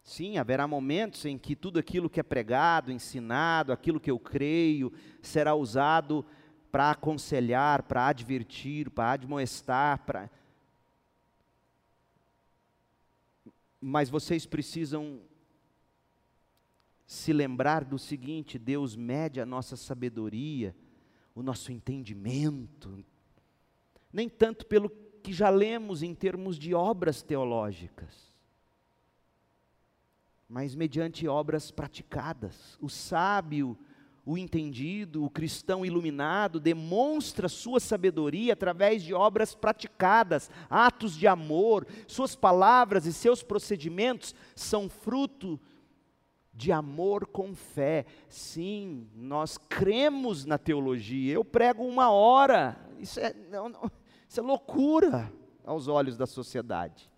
Sim, 0.03 0.37
haverá 0.37 0.67
momentos 0.67 1.25
em 1.25 1.37
que 1.37 1.55
tudo 1.55 1.79
aquilo 1.79 2.09
que 2.09 2.19
é 2.19 2.23
pregado, 2.23 2.91
ensinado, 2.91 3.71
aquilo 3.71 3.99
que 3.99 4.11
eu 4.11 4.19
creio, 4.19 4.91
será 5.21 5.55
usado 5.55 6.25
para 6.71 6.91
aconselhar, 6.91 7.83
para 7.83 8.07
advertir, 8.07 8.89
para 8.89 9.11
admoestar, 9.11 10.05
para 10.05 10.29
mas 13.85 14.09
vocês 14.09 14.45
precisam 14.45 15.19
se 17.05 17.33
lembrar 17.33 17.83
do 17.83 17.99
seguinte: 17.99 18.57
Deus 18.57 18.95
mede 18.95 19.41
a 19.41 19.45
nossa 19.45 19.75
sabedoria, 19.75 20.75
o 21.35 21.43
nosso 21.43 21.71
entendimento, 21.71 23.03
nem 24.11 24.29
tanto 24.29 24.65
pelo 24.65 24.89
que 25.21 25.33
já 25.33 25.49
lemos 25.49 26.01
em 26.01 26.15
termos 26.15 26.57
de 26.57 26.73
obras 26.73 27.21
teológicas, 27.21 28.32
mas 30.53 30.75
mediante 30.75 31.27
obras 31.27 31.71
praticadas. 31.71 32.77
O 32.79 32.87
sábio 32.87 33.75
o 34.23 34.37
entendido, 34.37 35.25
o 35.25 35.29
cristão 35.29 35.83
iluminado, 35.83 36.59
demonstra 36.59 37.49
sua 37.49 37.79
sabedoria 37.79 38.53
através 38.53 39.03
de 39.03 39.15
obras 39.15 39.53
praticadas, 39.55 40.49
atos 40.69 41.17
de 41.17 41.27
amor. 41.27 41.87
Suas 42.07 42.35
palavras 42.35 43.07
e 43.07 43.11
seus 43.11 43.41
procedimentos 43.41 44.33
são 44.55 44.87
fruto 44.87 45.59
de 46.53 46.71
amor 46.71 47.25
com 47.25 47.53
fé. 47.55 48.05
Sim, 48.29 49.09
nós 49.15 49.57
cremos 49.57 50.45
na 50.45 50.59
teologia. 50.59 51.33
Eu 51.33 51.43
prego 51.43 51.83
uma 51.83 52.11
hora, 52.11 52.77
isso 52.99 53.19
é, 53.19 53.33
não, 53.49 53.67
não, 53.67 53.91
isso 54.29 54.39
é 54.39 54.43
loucura 54.43 55.33
aos 55.65 55.89
olhos 55.89 56.15
da 56.15 56.27
sociedade. 56.27 57.11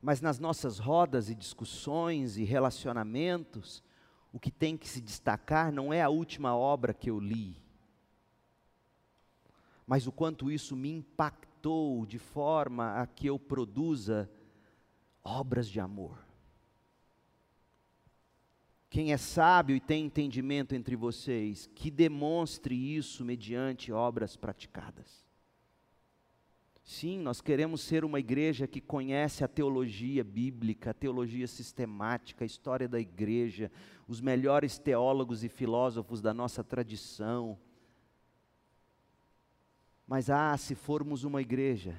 Mas 0.00 0.20
nas 0.20 0.38
nossas 0.38 0.78
rodas 0.78 1.28
e 1.28 1.34
discussões 1.34 2.36
e 2.36 2.44
relacionamentos, 2.44 3.82
o 4.32 4.40
que 4.40 4.50
tem 4.50 4.76
que 4.76 4.88
se 4.88 5.00
destacar 5.00 5.72
não 5.72 5.92
é 5.92 6.02
a 6.02 6.08
última 6.08 6.56
obra 6.56 6.94
que 6.94 7.10
eu 7.10 7.18
li, 7.18 7.60
mas 9.86 10.06
o 10.06 10.12
quanto 10.12 10.50
isso 10.50 10.76
me 10.76 10.88
impactou 10.92 12.06
de 12.06 12.16
forma 12.16 12.94
a 13.00 13.06
que 13.08 13.26
eu 13.26 13.40
produza 13.40 14.30
obras 15.22 15.68
de 15.68 15.80
amor. 15.80 16.24
Quem 18.88 19.12
é 19.12 19.16
sábio 19.16 19.74
e 19.74 19.80
tem 19.80 20.06
entendimento 20.06 20.76
entre 20.76 20.94
vocês, 20.94 21.68
que 21.74 21.90
demonstre 21.90 22.74
isso 22.74 23.24
mediante 23.24 23.92
obras 23.92 24.36
praticadas. 24.36 25.29
Sim, 26.90 27.20
nós 27.20 27.40
queremos 27.40 27.82
ser 27.82 28.04
uma 28.04 28.18
igreja 28.18 28.66
que 28.66 28.80
conhece 28.80 29.44
a 29.44 29.48
teologia 29.48 30.24
bíblica, 30.24 30.90
a 30.90 30.92
teologia 30.92 31.46
sistemática, 31.46 32.42
a 32.42 32.46
história 32.46 32.88
da 32.88 32.98
igreja, 32.98 33.70
os 34.08 34.20
melhores 34.20 34.76
teólogos 34.76 35.44
e 35.44 35.48
filósofos 35.48 36.20
da 36.20 36.34
nossa 36.34 36.64
tradição. 36.64 37.56
Mas, 40.04 40.28
ah, 40.30 40.56
se 40.56 40.74
formos 40.74 41.22
uma 41.22 41.40
igreja 41.40 41.96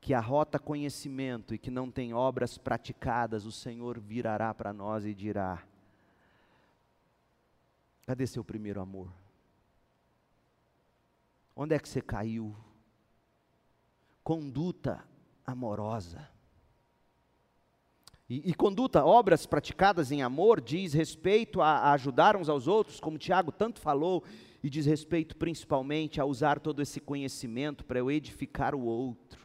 que 0.00 0.14
arrota 0.14 0.56
conhecimento 0.56 1.52
e 1.52 1.58
que 1.58 1.68
não 1.68 1.90
tem 1.90 2.14
obras 2.14 2.56
praticadas, 2.56 3.44
o 3.44 3.50
Senhor 3.50 3.98
virará 3.98 4.54
para 4.54 4.72
nós 4.72 5.04
e 5.04 5.12
dirá: 5.12 5.66
Cadê 8.06 8.24
seu 8.24 8.44
primeiro 8.44 8.80
amor? 8.80 9.12
Onde 11.56 11.74
é 11.74 11.78
que 11.80 11.88
você 11.88 12.00
caiu? 12.00 12.54
Conduta 14.22 15.04
amorosa. 15.44 16.28
E, 18.28 18.50
e, 18.50 18.54
conduta, 18.54 19.04
obras 19.04 19.44
praticadas 19.44 20.10
em 20.10 20.22
amor, 20.22 20.60
diz 20.60 20.94
respeito 20.94 21.60
a, 21.60 21.78
a 21.78 21.92
ajudar 21.92 22.36
uns 22.36 22.48
aos 22.48 22.66
outros, 22.66 22.98
como 22.98 23.18
Tiago 23.18 23.52
tanto 23.52 23.80
falou, 23.80 24.24
e 24.62 24.70
diz 24.70 24.86
respeito 24.86 25.36
principalmente 25.36 26.20
a 26.20 26.24
usar 26.24 26.58
todo 26.58 26.80
esse 26.80 27.00
conhecimento 27.00 27.84
para 27.84 27.98
eu 27.98 28.10
edificar 28.10 28.74
o 28.74 28.84
outro. 28.84 29.42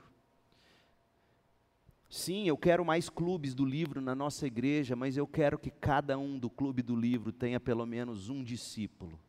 Sim, 2.10 2.48
eu 2.48 2.58
quero 2.58 2.86
mais 2.86 3.10
clubes 3.10 3.54
do 3.54 3.66
livro 3.66 4.00
na 4.00 4.16
nossa 4.16 4.48
igreja, 4.48 4.96
mas 4.96 5.18
eu 5.18 5.28
quero 5.28 5.60
que 5.60 5.70
cada 5.70 6.18
um 6.18 6.40
do 6.40 6.50
clube 6.50 6.82
do 6.82 6.96
livro 6.96 7.34
tenha 7.34 7.60
pelo 7.60 7.86
menos 7.86 8.30
um 8.30 8.42
discípulo. 8.42 9.20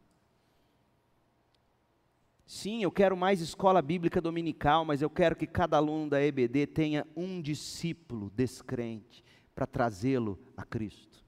Sim, 2.61 2.83
eu 2.83 2.91
quero 2.91 3.17
mais 3.17 3.41
escola 3.41 3.81
bíblica 3.81 4.21
dominical, 4.21 4.85
mas 4.85 5.01
eu 5.01 5.09
quero 5.09 5.37
que 5.37 5.47
cada 5.47 5.77
aluno 5.77 6.11
da 6.11 6.21
EBD 6.21 6.67
tenha 6.67 7.07
um 7.15 7.41
discípulo 7.41 8.33
descrente 8.35 9.23
para 9.55 9.65
trazê-lo 9.65 10.37
a 10.57 10.65
Cristo. 10.65 11.25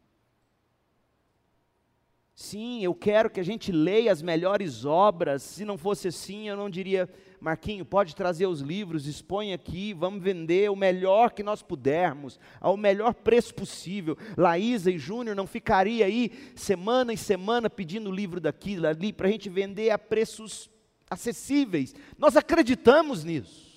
Sim, 2.34 2.82
eu 2.82 2.92
quero 2.96 3.30
que 3.30 3.38
a 3.38 3.44
gente 3.44 3.70
leia 3.70 4.10
as 4.10 4.20
melhores 4.20 4.84
obras. 4.84 5.44
Se 5.44 5.64
não 5.64 5.78
fosse 5.78 6.08
assim, 6.08 6.48
eu 6.48 6.56
não 6.56 6.68
diria, 6.68 7.08
Marquinho, 7.40 7.84
pode 7.84 8.16
trazer 8.16 8.48
os 8.48 8.60
livros, 8.60 9.06
expõe 9.06 9.52
aqui, 9.52 9.94
vamos 9.94 10.20
vender 10.20 10.68
o 10.68 10.74
melhor 10.74 11.30
que 11.30 11.44
nós 11.44 11.62
pudermos, 11.62 12.40
ao 12.60 12.76
melhor 12.76 13.14
preço 13.14 13.54
possível. 13.54 14.18
Laísa 14.36 14.90
e 14.90 14.98
Júnior 14.98 15.36
não 15.36 15.46
ficaria 15.46 16.06
aí 16.06 16.32
semana 16.56 17.12
em 17.12 17.16
semana 17.16 17.70
pedindo 17.70 18.10
livro 18.10 18.40
daqui, 18.40 18.84
ali, 18.84 19.12
para 19.12 19.28
a 19.28 19.30
gente 19.30 19.48
vender 19.48 19.90
a 19.90 19.98
preços 19.98 20.68
acessíveis. 21.10 21.94
Nós 22.16 22.36
acreditamos 22.36 23.24
nisso. 23.24 23.68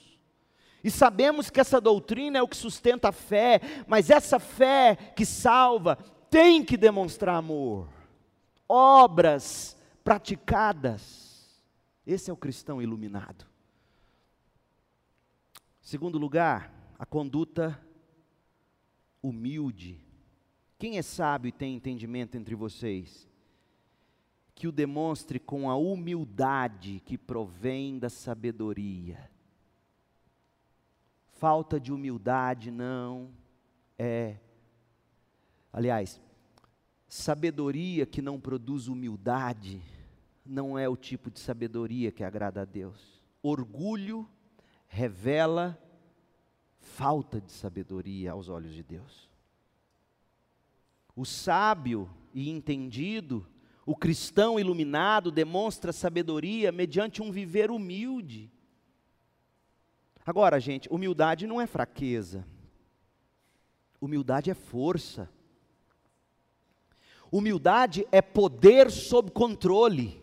E 0.83 0.91
sabemos 0.91 1.49
que 1.49 1.59
essa 1.59 1.81
doutrina 1.81 2.37
é 2.37 2.41
o 2.41 2.47
que 2.47 2.57
sustenta 2.57 3.09
a 3.09 3.13
fé, 3.13 3.59
mas 3.87 4.09
essa 4.09 4.39
fé 4.39 4.95
que 5.15 5.25
salva 5.25 5.97
tem 6.29 6.63
que 6.63 6.77
demonstrar 6.77 7.35
amor 7.35 7.89
obras 8.67 9.77
praticadas. 10.03 11.61
Esse 12.05 12.29
é 12.29 12.33
o 12.33 12.37
cristão 12.37 12.81
iluminado. 12.81 13.45
Segundo 15.81 16.17
lugar, 16.17 16.73
a 16.97 17.05
conduta 17.05 17.79
humilde. 19.21 20.03
Quem 20.79 20.97
é 20.97 21.01
sábio 21.01 21.49
e 21.49 21.51
tem 21.51 21.75
entendimento 21.75 22.35
entre 22.35 22.55
vocês? 22.55 23.29
Que 24.55 24.67
o 24.67 24.71
demonstre 24.71 25.39
com 25.39 25.69
a 25.69 25.75
humildade 25.75 27.01
que 27.05 27.17
provém 27.17 27.97
da 27.99 28.09
sabedoria. 28.09 29.29
Falta 31.33 31.79
de 31.79 31.91
humildade 31.91 32.71
não 32.71 33.31
é. 33.97 34.37
Aliás, 35.71 36.21
Sabedoria 37.15 38.07
que 38.07 38.23
não 38.23 38.39
produz 38.39 38.87
humildade 38.87 39.79
não 40.43 40.79
é 40.79 40.89
o 40.89 40.97
tipo 40.97 41.29
de 41.29 41.39
sabedoria 41.39 42.11
que 42.11 42.23
agrada 42.23 42.63
a 42.63 42.65
Deus. 42.65 43.21
Orgulho 43.39 44.27
revela 44.87 45.77
falta 46.79 47.39
de 47.39 47.51
sabedoria 47.51 48.31
aos 48.31 48.49
olhos 48.49 48.73
de 48.73 48.81
Deus. 48.81 49.29
O 51.15 51.23
sábio 51.23 52.09
e 52.33 52.49
entendido, 52.49 53.45
o 53.85 53.95
cristão 53.95 54.59
iluminado, 54.59 55.31
demonstra 55.31 55.91
sabedoria 55.91 56.71
mediante 56.71 57.21
um 57.21 57.31
viver 57.31 57.69
humilde. 57.69 58.51
Agora, 60.25 60.59
gente, 60.59 60.87
humildade 60.89 61.45
não 61.45 61.59
é 61.59 61.67
fraqueza, 61.67 62.47
humildade 63.99 64.49
é 64.49 64.53
força. 64.53 65.29
Humildade 67.31 68.07
é 68.11 68.21
poder 68.21 68.91
sob 68.91 69.31
controle. 69.31 70.21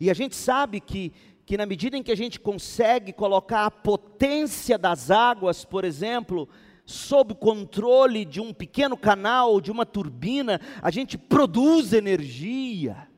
E 0.00 0.10
a 0.10 0.14
gente 0.14 0.34
sabe 0.34 0.80
que, 0.80 1.12
que 1.44 1.58
na 1.58 1.66
medida 1.66 1.96
em 1.96 2.02
que 2.02 2.10
a 2.10 2.16
gente 2.16 2.40
consegue 2.40 3.12
colocar 3.12 3.66
a 3.66 3.70
potência 3.70 4.78
das 4.78 5.10
águas, 5.10 5.62
por 5.62 5.84
exemplo, 5.84 6.48
sob 6.86 7.34
controle 7.34 8.24
de 8.24 8.40
um 8.40 8.54
pequeno 8.54 8.96
canal, 8.96 9.60
de 9.60 9.72
uma 9.72 9.84
turbina, 9.84 10.60
a 10.80 10.90
gente 10.90 11.18
produz 11.18 11.92
energia. 11.92 13.10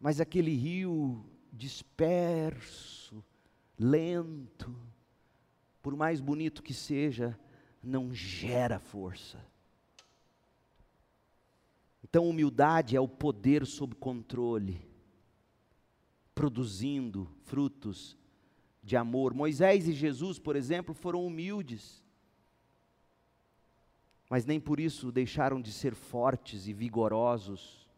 Mas 0.00 0.20
aquele 0.20 0.54
rio 0.54 1.24
disperso, 1.52 3.24
lento, 3.78 4.76
por 5.80 5.96
mais 5.96 6.20
bonito 6.20 6.62
que 6.62 6.74
seja, 6.74 7.38
não 7.82 8.12
gera 8.12 8.80
força. 8.80 9.38
Então, 12.02 12.28
humildade 12.28 12.96
é 12.96 13.00
o 13.00 13.08
poder 13.08 13.64
sob 13.64 13.94
controle, 13.94 14.80
produzindo 16.34 17.28
frutos 17.44 18.16
de 18.82 18.96
amor. 18.96 19.32
Moisés 19.32 19.88
e 19.88 19.92
Jesus, 19.92 20.38
por 20.38 20.54
exemplo, 20.54 20.94
foram 20.94 21.24
humildes, 21.26 22.03
mas 24.28 24.44
nem 24.44 24.58
por 24.58 24.80
isso 24.80 25.12
deixaram 25.12 25.60
de 25.60 25.72
ser 25.72 25.94
fortes 25.94 26.66
e 26.66 26.72
vigorosos. 26.72 27.88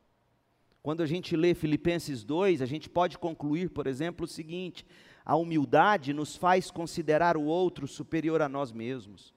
Quando 0.83 1.03
a 1.03 1.07
gente 1.07 1.37
lê 1.37 1.55
Filipenses 1.55 2.23
2, 2.25 2.63
a 2.63 2.67
gente 2.67 2.89
pode 2.89 3.19
concluir, 3.19 3.71
por 3.71 3.87
exemplo, 3.87 4.25
o 4.25 4.29
seguinte: 4.29 4.87
a 5.25 5.37
humildade 5.37 6.13
nos 6.13 6.37
faz 6.37 6.71
considerar 6.71 7.37
o 7.37 7.45
outro 7.45 7.89
superior 7.89 8.41
a 8.41 8.49
nós 8.49 8.73
mesmos. 8.73 9.35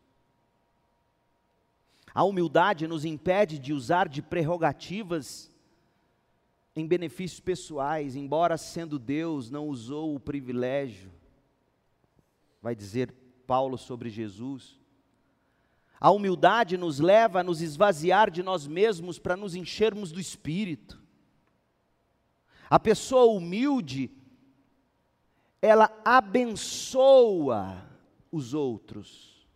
A 2.14 2.24
humildade 2.24 2.88
nos 2.88 3.06
impede 3.06 3.60
de 3.60 3.74
usar 3.74 4.08
de 4.08 4.22
prerrogativas 4.22 5.52
em 6.76 6.88
benefícios 6.88 7.40
pessoais, 7.40 8.16
embora 8.16 8.58
sendo 8.58 8.98
Deus, 8.98 9.50
não 9.50 9.68
usou 9.68 10.16
o 10.16 10.20
privilégio. 10.20 11.12
Vai 12.62 12.76
dizer 12.76 13.14
Paulo 13.46 13.78
sobre 13.78 14.10
Jesus. 14.10 14.79
A 16.00 16.12
humildade 16.12 16.78
nos 16.78 17.00
leva 17.00 17.42
a 17.42 17.44
nos 17.44 17.62
esvaziar 17.62 18.32
de 18.32 18.42
nós 18.42 18.66
mesmos 18.66 19.20
para 19.20 19.36
nos 19.36 19.54
enchermos 19.54 20.12
do 20.12 20.20
espírito. 20.20 21.02
A 22.70 22.80
pessoa 22.80 23.34
humilde, 23.34 24.12
ela 25.62 25.92
abençoa 26.06 27.86
os 28.32 28.54
outros. 28.54 29.48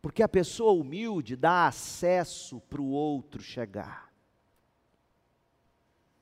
Porque 0.00 0.22
a 0.22 0.28
pessoa 0.28 0.72
humilde 0.72 1.34
dá 1.34 1.66
acesso 1.66 2.60
para 2.70 2.80
o 2.80 2.90
outro 2.90 3.42
chegar. 3.42 4.10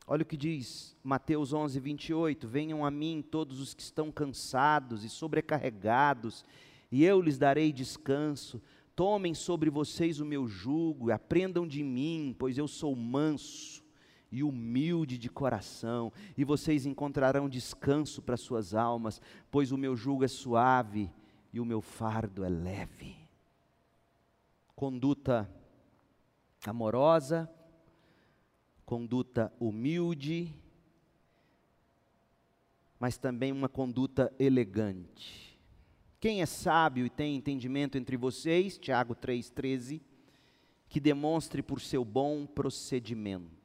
Olha 0.07 0.23
o 0.23 0.27
que 0.27 0.39
diz 0.39 0.97
Mateus 1.05 1.53
11, 1.53 1.79
28. 1.79 2.49
Venham 2.49 2.85
a 2.85 2.91
mim 2.91 3.23
todos 3.23 3.61
os 3.61 3.75
que 3.75 3.83
estão 3.83 4.11
cansados 4.11 5.05
e 5.05 5.09
sobrecarregados, 5.11 6.45
e 6.91 7.05
eu 7.05 7.21
lhes 7.21 7.39
darei 7.39 7.73
descanso. 7.73 8.61
Tomem 8.95 9.35
sobre 9.35 9.71
vocês 9.71 10.21
o 10.21 10.27
meu 10.27 10.47
jugo 10.47 11.09
e 11.09 11.13
aprendam 11.13 11.67
de 11.67 11.83
mim, 11.83 12.35
pois 12.39 12.59
eu 12.59 12.67
sou 12.67 12.95
manso 12.97 13.85
e 14.31 14.43
humilde 14.43 15.17
de 15.17 15.31
coração, 15.31 16.13
e 16.37 16.45
vocês 16.45 16.85
encontrarão 16.85 17.49
descanso 17.49 18.21
para 18.21 18.37
suas 18.37 18.75
almas, 18.75 19.23
pois 19.51 19.73
o 19.73 19.79
meu 19.79 19.97
jugo 19.97 20.25
é 20.25 20.29
suave 20.29 21.11
e 21.51 21.59
o 21.59 21.65
meu 21.65 21.81
fardo 21.81 22.45
é 22.45 22.49
leve 22.49 23.29
conduta 24.79 25.53
amorosa, 26.65 27.51
conduta 28.87 29.53
humilde, 29.59 30.55
mas 32.97 33.19
também 33.19 33.51
uma 33.51 33.69
conduta 33.69 34.33
elegante. 34.39 35.48
Quem 36.21 36.43
é 36.43 36.47
sábio 36.47 37.07
e 37.07 37.11
tem 37.11 37.37
entendimento 37.37 37.97
entre 37.97 38.17
vocês, 38.17 38.77
Tiago 38.77 39.15
3,13, 39.15 40.01
que 40.89 40.99
demonstre 40.99 41.63
por 41.63 41.81
seu 41.81 42.05
bom 42.05 42.45
procedimento. 42.45 43.57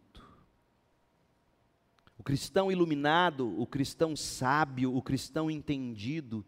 O 2.16 2.24
cristão 2.24 2.72
iluminado, 2.72 3.60
o 3.60 3.66
cristão 3.66 4.16
sábio, 4.16 4.96
o 4.96 5.02
cristão 5.02 5.50
entendido, 5.50 6.46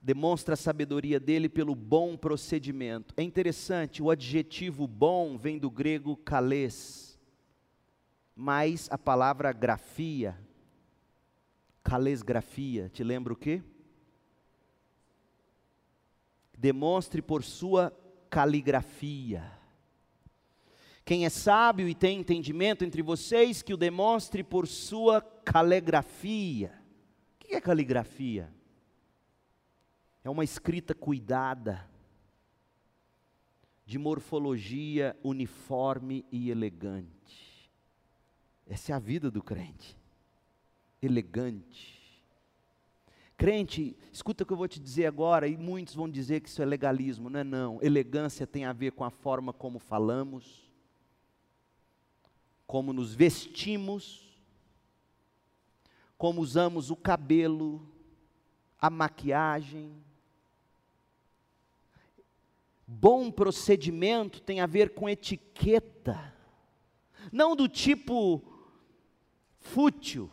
demonstra 0.00 0.54
a 0.54 0.56
sabedoria 0.56 1.20
dele 1.20 1.50
pelo 1.50 1.74
bom 1.74 2.16
procedimento. 2.16 3.12
É 3.16 3.22
interessante, 3.22 4.02
o 4.02 4.10
adjetivo 4.10 4.86
bom 4.86 5.36
vem 5.36 5.58
do 5.58 5.70
grego 5.70 6.16
kales, 6.16 7.18
mais 8.34 8.88
a 8.90 8.96
palavra 8.96 9.52
grafia, 9.52 10.38
kalesgrafia, 11.82 12.88
te 12.88 13.04
lembra 13.04 13.34
o 13.34 13.36
quê? 13.36 13.62
Demonstre 16.58 17.22
por 17.22 17.44
sua 17.44 17.96
caligrafia. 18.28 19.50
Quem 21.04 21.24
é 21.24 21.30
sábio 21.30 21.88
e 21.88 21.94
tem 21.94 22.18
entendimento 22.18 22.84
entre 22.84 23.00
vocês, 23.00 23.62
que 23.62 23.72
o 23.72 23.78
demonstre 23.78 24.42
por 24.42 24.66
sua 24.66 25.22
caligrafia. 25.22 26.72
O 27.36 27.38
que 27.38 27.54
é 27.54 27.60
caligrafia? 27.60 28.52
É 30.22 30.28
uma 30.28 30.44
escrita 30.44 30.94
cuidada, 30.94 31.88
de 33.86 33.98
morfologia 33.98 35.16
uniforme 35.22 36.26
e 36.30 36.50
elegante. 36.50 37.70
Essa 38.66 38.92
é 38.92 38.94
a 38.94 38.98
vida 38.98 39.30
do 39.30 39.42
crente. 39.42 39.96
Elegante. 41.00 41.97
Crente, 43.38 43.96
escuta 44.12 44.42
o 44.42 44.46
que 44.46 44.52
eu 44.52 44.56
vou 44.56 44.68
te 44.68 44.78
dizer 44.78 45.06
agora, 45.06 45.48
e 45.48 45.56
muitos 45.56 45.94
vão 45.94 46.10
dizer 46.10 46.40
que 46.42 46.48
isso 46.50 46.60
é 46.60 46.66
legalismo, 46.66 47.30
não 47.30 47.40
é 47.40 47.44
não. 47.44 47.78
Elegância 47.80 48.46
tem 48.46 48.66
a 48.66 48.72
ver 48.74 48.92
com 48.92 49.04
a 49.04 49.10
forma 49.10 49.50
como 49.50 49.78
falamos, 49.78 50.70
como 52.66 52.92
nos 52.92 53.14
vestimos, 53.14 54.28
como 56.18 56.42
usamos 56.42 56.90
o 56.90 56.96
cabelo, 56.96 57.88
a 58.78 58.90
maquiagem, 58.90 59.98
Bom 62.90 63.30
procedimento 63.30 64.40
tem 64.40 64.60
a 64.60 64.66
ver 64.66 64.94
com 64.94 65.10
etiqueta, 65.10 66.34
não 67.30 67.54
do 67.54 67.68
tipo 67.68 68.42
fútil, 69.58 70.30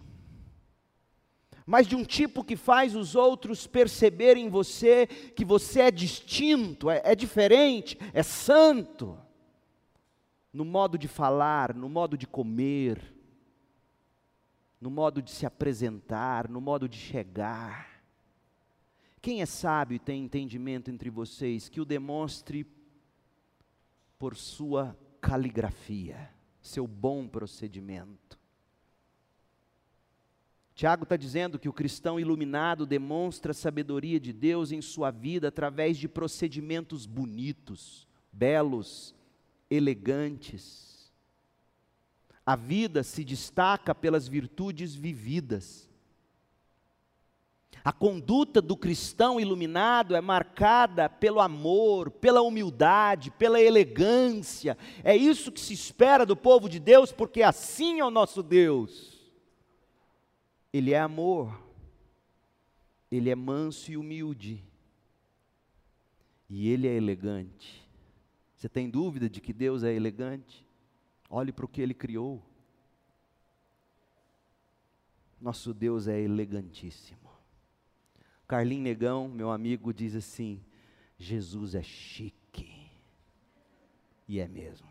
mas 1.65 1.88
de 1.88 1.95
um 1.95 2.04
tipo 2.04 2.43
que 2.43 2.56
faz 2.56 2.95
os 2.95 3.15
outros 3.15 3.65
perceberem 3.65 4.45
em 4.45 4.49
você 4.49 5.08
que 5.08 5.43
você 5.43 5.82
é 5.82 5.91
distinto, 5.91 6.89
é, 6.89 7.01
é 7.04 7.15
diferente, 7.15 7.97
é 8.13 8.21
santo, 8.21 9.17
no 10.54 10.63
modo 10.63 10.97
de 10.97 11.08
falar, 11.08 11.73
no 11.73 11.89
modo 11.89 12.17
de 12.17 12.28
comer, 12.28 13.13
no 14.80 14.91
modo 14.91 15.21
de 15.21 15.32
se 15.32 15.45
apresentar, 15.45 16.47
no 16.47 16.62
modo 16.62 16.88
de 16.88 16.97
chegar. 16.97 18.01
Quem 19.19 19.41
é 19.41 19.45
sábio 19.47 19.95
e 19.95 19.99
tem 19.99 20.23
entendimento 20.23 20.91
entre 20.91 21.10
vocês, 21.10 21.67
que 21.67 21.82
o 21.82 21.86
demonstre 21.86 22.67
por 24.19 24.36
sua 24.36 24.95
caligrafia, 25.19 26.30
seu 26.62 26.88
bom 26.88 27.28
procedimento. 27.28 28.35
Tiago 30.75 31.03
está 31.03 31.15
dizendo 31.15 31.57
que 31.57 31.69
o 31.69 31.73
cristão 31.73 32.19
iluminado 32.19 32.85
demonstra 32.85 33.51
a 33.51 33.55
sabedoria 33.55 34.19
de 34.19 34.33
Deus 34.33 34.73
em 34.73 34.81
sua 34.81 35.09
vida 35.09 35.47
através 35.47 35.97
de 35.97 36.05
procedimentos 36.05 37.05
bonitos, 37.05 38.05
belos, 38.29 39.15
elegantes. 39.69 41.09
A 42.45 42.57
vida 42.57 43.03
se 43.03 43.23
destaca 43.23 43.95
pelas 43.95 44.27
virtudes 44.27 44.93
vividas. 44.93 45.89
A 47.81 47.93
conduta 47.93 48.61
do 48.61 48.75
cristão 48.75 49.39
iluminado 49.39 50.13
é 50.13 50.19
marcada 50.19 51.07
pelo 51.07 51.39
amor, 51.39 52.11
pela 52.11 52.41
humildade, 52.41 53.31
pela 53.31 53.61
elegância. 53.61 54.77
É 55.05 55.15
isso 55.15 55.53
que 55.53 55.61
se 55.61 55.73
espera 55.73 56.25
do 56.25 56.35
povo 56.35 56.67
de 56.67 56.81
Deus, 56.81 57.13
porque 57.13 57.41
assim 57.41 58.01
é 58.01 58.05
o 58.05 58.11
nosso 58.11 58.43
Deus. 58.43 59.14
Ele 60.75 60.91
é 60.91 60.99
amor, 60.99 61.57
ele 63.09 63.29
é 63.29 63.35
manso 63.35 63.93
e 63.93 63.95
humilde, 63.95 64.61
e 66.49 66.67
ele 66.67 66.85
é 66.85 66.93
elegante. 66.93 67.81
Você 68.57 68.67
tem 68.67 68.89
dúvida 68.89 69.29
de 69.29 69.39
que 69.39 69.53
Deus 69.53 69.83
é 69.83 69.93
elegante? 69.93 70.67
Olhe 71.29 71.53
para 71.53 71.63
o 71.63 71.67
que 71.69 71.79
ele 71.79 71.93
criou. 71.93 72.43
Nosso 75.39 75.73
Deus 75.73 76.09
é 76.09 76.19
elegantíssimo. 76.19 77.31
Carlinho 78.45 78.83
Negão, 78.83 79.29
meu 79.29 79.51
amigo, 79.51 79.93
diz 79.93 80.13
assim: 80.13 80.61
Jesus 81.17 81.73
é 81.73 81.83
chique. 81.83 82.91
E 84.27 84.41
é 84.41 84.47
mesmo. 84.49 84.89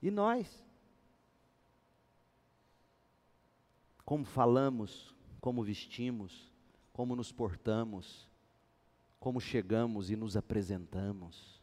E 0.00 0.12
nós? 0.12 0.69
Como 4.10 4.24
falamos, 4.24 5.14
como 5.40 5.62
vestimos, 5.62 6.52
como 6.92 7.14
nos 7.14 7.30
portamos, 7.30 8.28
como 9.20 9.40
chegamos 9.40 10.10
e 10.10 10.16
nos 10.16 10.36
apresentamos. 10.36 11.62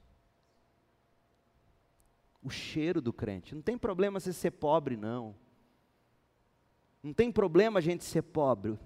O 2.41 2.49
cheiro 2.49 3.01
do 3.01 3.11
crente. 3.11 3.53
Não 3.53 3.61
tem 3.61 3.77
problema 3.77 4.17
você 4.17 4.31
ser 4.31 4.51
pobre, 4.51 4.95
não. 4.95 5.35
Não 7.03 7.11
tem 7.11 7.33
problema 7.33 7.79
a 7.79 7.81
gente 7.81 8.05
ser 8.05 8.21
pobre. 8.21 8.79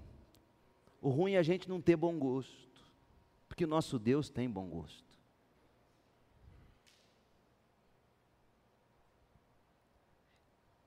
O 1.00 1.08
ruim 1.08 1.34
é 1.34 1.38
a 1.38 1.42
gente 1.44 1.68
não 1.68 1.80
ter 1.80 1.94
bom 1.94 2.18
gosto. 2.18 2.82
Porque 3.46 3.64
o 3.64 3.68
nosso 3.68 3.96
Deus 3.96 4.28
tem 4.28 4.50
bom 4.50 4.66
gosto. 4.66 5.11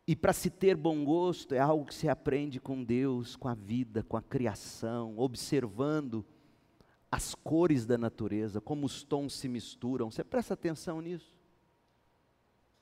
E 0.08 0.16
para 0.16 0.34
se 0.34 0.52
ter 0.52 0.78
bom 0.78 1.04
gosto 1.04 1.56
é 1.56 1.60
algo 1.60 1.86
que 1.86 1.96
se 1.96 2.08
aprende 2.08 2.60
com 2.60 2.84
Deus, 2.84 3.36
com 3.36 3.48
a 3.48 3.56
vida, 3.56 4.04
com 4.04 4.16
a 4.16 4.22
criação, 4.22 5.18
observando 5.18 6.24
as 7.12 7.34
cores 7.34 7.86
da 7.86 7.98
natureza, 7.98 8.62
como 8.62 8.86
os 8.86 9.04
tons 9.04 9.34
se 9.34 9.48
misturam. 9.48 10.12
Você 10.12 10.24
presta 10.24 10.54
atenção 10.54 11.02
nisso? 11.02 11.34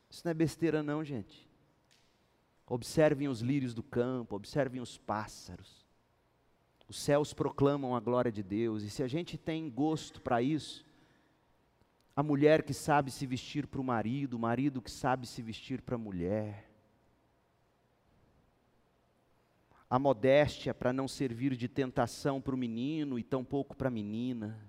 Isso 0.09 0.21
não 0.25 0.31
é 0.31 0.33
besteira, 0.33 0.83
não, 0.83 1.03
gente. 1.03 1.49
Observem 2.67 3.27
os 3.27 3.39
lírios 3.39 3.73
do 3.73 3.83
campo, 3.83 4.36
observem 4.36 4.81
os 4.81 4.97
pássaros. 4.97 5.86
Os 6.89 6.99
céus 6.99 7.33
proclamam 7.33 7.95
a 7.95 7.99
glória 7.99 8.31
de 8.31 8.43
Deus, 8.43 8.83
e 8.83 8.89
se 8.89 9.01
a 9.01 9.07
gente 9.07 9.38
tem 9.38 9.69
gosto 9.69 10.21
para 10.21 10.41
isso, 10.41 10.86
a 12.15 12.21
mulher 12.21 12.63
que 12.63 12.73
sabe 12.73 13.09
se 13.12 13.25
vestir 13.25 13.65
para 13.65 13.79
o 13.79 13.83
marido, 13.83 14.36
o 14.36 14.39
marido 14.39 14.81
que 14.81 14.91
sabe 14.91 15.25
se 15.25 15.41
vestir 15.41 15.81
para 15.81 15.95
a 15.95 15.97
mulher, 15.97 16.72
a 19.93 19.99
modéstia 19.99 20.73
para 20.73 20.91
não 20.91 21.08
servir 21.08 21.56
de 21.56 21.67
tentação 21.67 22.41
para 22.41 22.56
o 22.56 22.58
menino 22.58 23.19
e 23.19 23.23
tampouco 23.23 23.75
para 23.75 23.89
a 23.89 23.91
menina, 23.91 24.60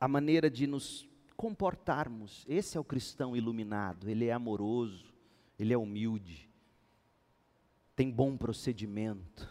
a 0.00 0.08
maneira 0.08 0.50
de 0.50 0.66
nos 0.66 1.08
comportarmos. 1.36 2.44
Esse 2.48 2.76
é 2.76 2.80
o 2.80 2.84
cristão 2.84 3.36
iluminado, 3.36 4.10
ele 4.10 4.24
é 4.26 4.32
amoroso, 4.32 5.14
ele 5.56 5.72
é 5.72 5.78
humilde, 5.78 6.50
tem 7.94 8.10
bom 8.10 8.36
procedimento, 8.36 9.48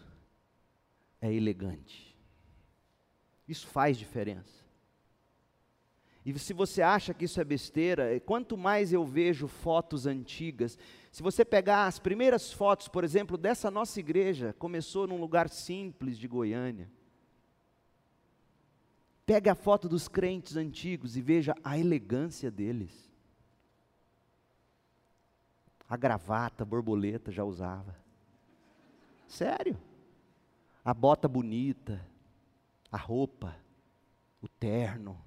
é 1.22 1.34
elegante. 1.34 2.14
Isso 3.48 3.68
faz 3.68 3.98
diferença. 3.98 4.69
E 6.30 6.38
se 6.38 6.54
você 6.54 6.84
acha 6.84 7.12
que 7.12 7.26
isso 7.26 7.42
é 7.42 7.44
besteira, 7.44 8.20
quanto 8.20 8.56
mais 8.56 8.94
eu 8.94 9.04
vejo 9.04 9.48
fotos 9.48 10.06
antigas, 10.06 10.78
se 11.12 11.24
você 11.24 11.44
pegar 11.44 11.88
as 11.88 11.98
primeiras 11.98 12.54
fotos, 12.54 12.88
por 12.88 13.04
exemplo, 13.04 13.36
dessa 13.36 13.72
nossa 13.72 14.00
igreja, 14.00 14.54
começou 14.60 15.08
num 15.08 15.20
lugar 15.20 15.50
simples 15.50 16.20
de 16.20 16.28
Goiânia. 16.28 16.88
Pega 19.26 19.54
a 19.54 19.56
foto 19.56 19.90
dos 19.90 20.08
crentes 20.08 20.56
antigos 20.56 21.18
e 21.18 21.22
veja 21.22 21.56
a 21.64 21.80
elegância 21.80 22.52
deles. 22.52 23.12
A 25.90 25.98
gravata, 25.98 26.62
a 26.62 26.66
borboleta 26.66 27.32
já 27.32 27.44
usava. 27.44 27.96
Sério. 29.28 29.76
A 30.86 30.94
bota 30.94 31.28
bonita, 31.28 32.06
a 32.92 32.98
roupa, 32.98 33.56
o 34.40 34.48
terno, 34.48 35.20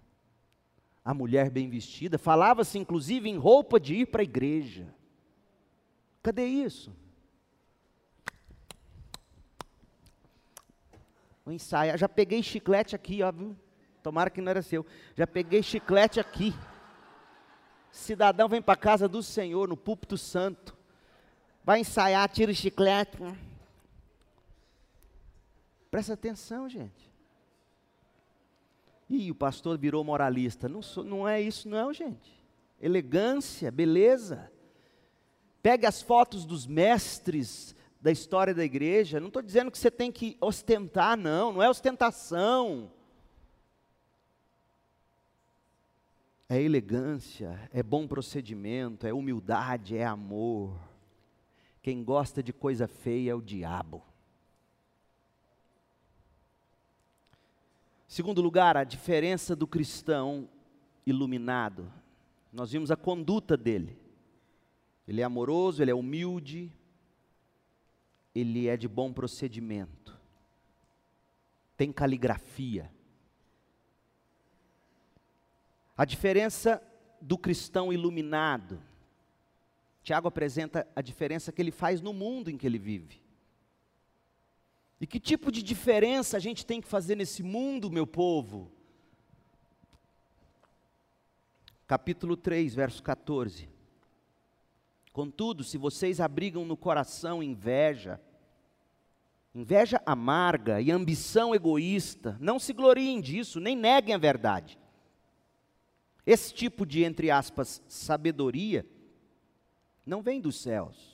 a 1.04 1.12
mulher 1.12 1.50
bem 1.50 1.68
vestida. 1.68 2.18
Falava-se 2.18 2.78
inclusive 2.78 3.28
em 3.28 3.36
roupa 3.36 3.80
de 3.80 3.94
ir 3.94 4.06
para 4.06 4.22
a 4.22 4.24
igreja. 4.24 4.94
Cadê 6.22 6.46
isso? 6.46 6.94
O 11.44 11.50
ensaio. 11.50 11.98
Já 11.98 12.08
peguei 12.08 12.42
chiclete 12.42 12.94
aqui, 12.94 13.22
ó, 13.22 13.32
viu? 13.32 13.56
Tomara 14.02 14.30
que 14.30 14.40
não 14.40 14.50
era 14.50 14.62
seu. 14.62 14.86
Já 15.16 15.26
peguei 15.26 15.62
chiclete 15.62 16.20
aqui. 16.20 16.54
Cidadão 17.90 18.48
vem 18.48 18.62
para 18.62 18.74
a 18.74 18.76
casa 18.76 19.08
do 19.08 19.22
Senhor, 19.22 19.68
no 19.68 19.76
púlpito 19.76 20.16
santo. 20.16 20.76
Vai 21.64 21.80
ensaiar, 21.80 22.28
tira 22.28 22.50
o 22.50 22.54
chiclete. 22.54 23.18
Presta 25.90 26.14
atenção, 26.14 26.68
gente. 26.68 27.11
Ih, 29.12 29.30
o 29.30 29.34
pastor 29.34 29.76
virou 29.76 30.02
moralista. 30.02 30.70
Não, 30.70 30.80
sou, 30.80 31.04
não 31.04 31.28
é 31.28 31.38
isso, 31.38 31.68
não, 31.68 31.92
gente. 31.92 32.32
Elegância, 32.80 33.70
beleza. 33.70 34.50
Pegue 35.62 35.84
as 35.84 36.00
fotos 36.00 36.46
dos 36.46 36.66
mestres 36.66 37.76
da 38.00 38.10
história 38.10 38.54
da 38.54 38.64
igreja. 38.64 39.20
Não 39.20 39.28
estou 39.28 39.42
dizendo 39.42 39.70
que 39.70 39.76
você 39.76 39.90
tem 39.90 40.10
que 40.10 40.38
ostentar, 40.40 41.14
não, 41.18 41.52
não 41.52 41.62
é 41.62 41.68
ostentação. 41.68 42.90
É 46.48 46.60
elegância, 46.60 47.68
é 47.70 47.82
bom 47.82 48.06
procedimento, 48.06 49.06
é 49.06 49.12
humildade, 49.12 49.94
é 49.94 50.06
amor. 50.06 50.74
Quem 51.82 52.02
gosta 52.02 52.42
de 52.42 52.52
coisa 52.52 52.88
feia 52.88 53.32
é 53.32 53.34
o 53.34 53.42
diabo. 53.42 54.02
Segundo 58.12 58.42
lugar, 58.42 58.76
a 58.76 58.84
diferença 58.84 59.56
do 59.56 59.66
cristão 59.66 60.46
iluminado. 61.06 61.90
Nós 62.52 62.70
vimos 62.70 62.90
a 62.90 62.94
conduta 62.94 63.56
dele. 63.56 63.98
Ele 65.08 65.22
é 65.22 65.24
amoroso, 65.24 65.82
ele 65.82 65.90
é 65.90 65.94
humilde, 65.94 66.70
ele 68.34 68.68
é 68.68 68.76
de 68.76 68.86
bom 68.86 69.14
procedimento, 69.14 70.14
tem 71.74 71.90
caligrafia. 71.90 72.92
A 75.96 76.04
diferença 76.04 76.82
do 77.18 77.38
cristão 77.38 77.90
iluminado. 77.90 78.78
Tiago 80.02 80.28
apresenta 80.28 80.86
a 80.94 81.00
diferença 81.00 81.50
que 81.50 81.62
ele 81.62 81.72
faz 81.72 82.02
no 82.02 82.12
mundo 82.12 82.50
em 82.50 82.58
que 82.58 82.66
ele 82.66 82.78
vive. 82.78 83.21
E 85.02 85.06
que 85.06 85.20
tipo 85.20 85.52
de 85.52 85.62
diferença 85.62 86.38
a 86.38 86.40
gente 86.40 86.64
tem 86.64 86.80
que 86.80 86.88
fazer 86.88 87.16
nesse 87.16 87.42
mundo, 87.42 87.90
meu 87.90 88.06
povo? 88.06 88.70
capítulo 91.92 92.38
3, 92.38 92.74
verso 92.74 93.02
14. 93.02 93.68
Contudo, 95.12 95.62
se 95.62 95.76
vocês 95.76 96.20
abrigam 96.20 96.64
no 96.64 96.74
coração 96.74 97.42
inveja, 97.42 98.18
inveja 99.54 100.00
amarga 100.06 100.80
e 100.80 100.90
ambição 100.90 101.54
egoísta, 101.54 102.38
não 102.40 102.58
se 102.58 102.72
gloriem 102.72 103.20
disso, 103.20 103.60
nem 103.60 103.76
neguem 103.76 104.14
a 104.14 104.18
verdade. 104.18 104.78
Esse 106.24 106.54
tipo 106.54 106.86
de, 106.86 107.04
entre 107.04 107.30
aspas, 107.30 107.82
sabedoria, 107.86 108.86
não 110.06 110.22
vem 110.22 110.40
dos 110.40 110.62
céus, 110.62 111.11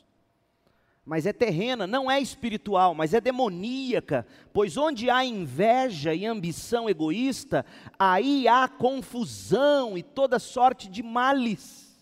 mas 1.08 1.24
é 1.24 1.32
terrena, 1.32 1.86
não 1.86 2.10
é 2.10 2.20
espiritual, 2.20 2.94
mas 2.94 3.14
é 3.14 3.20
demoníaca, 3.20 4.26
pois 4.52 4.76
onde 4.76 5.08
há 5.08 5.24
inveja 5.24 6.12
e 6.12 6.26
ambição 6.26 6.86
egoísta, 6.86 7.64
aí 7.98 8.46
há 8.46 8.68
confusão 8.68 9.96
e 9.96 10.02
toda 10.02 10.38
sorte 10.38 10.86
de 10.86 11.02
males. 11.02 11.98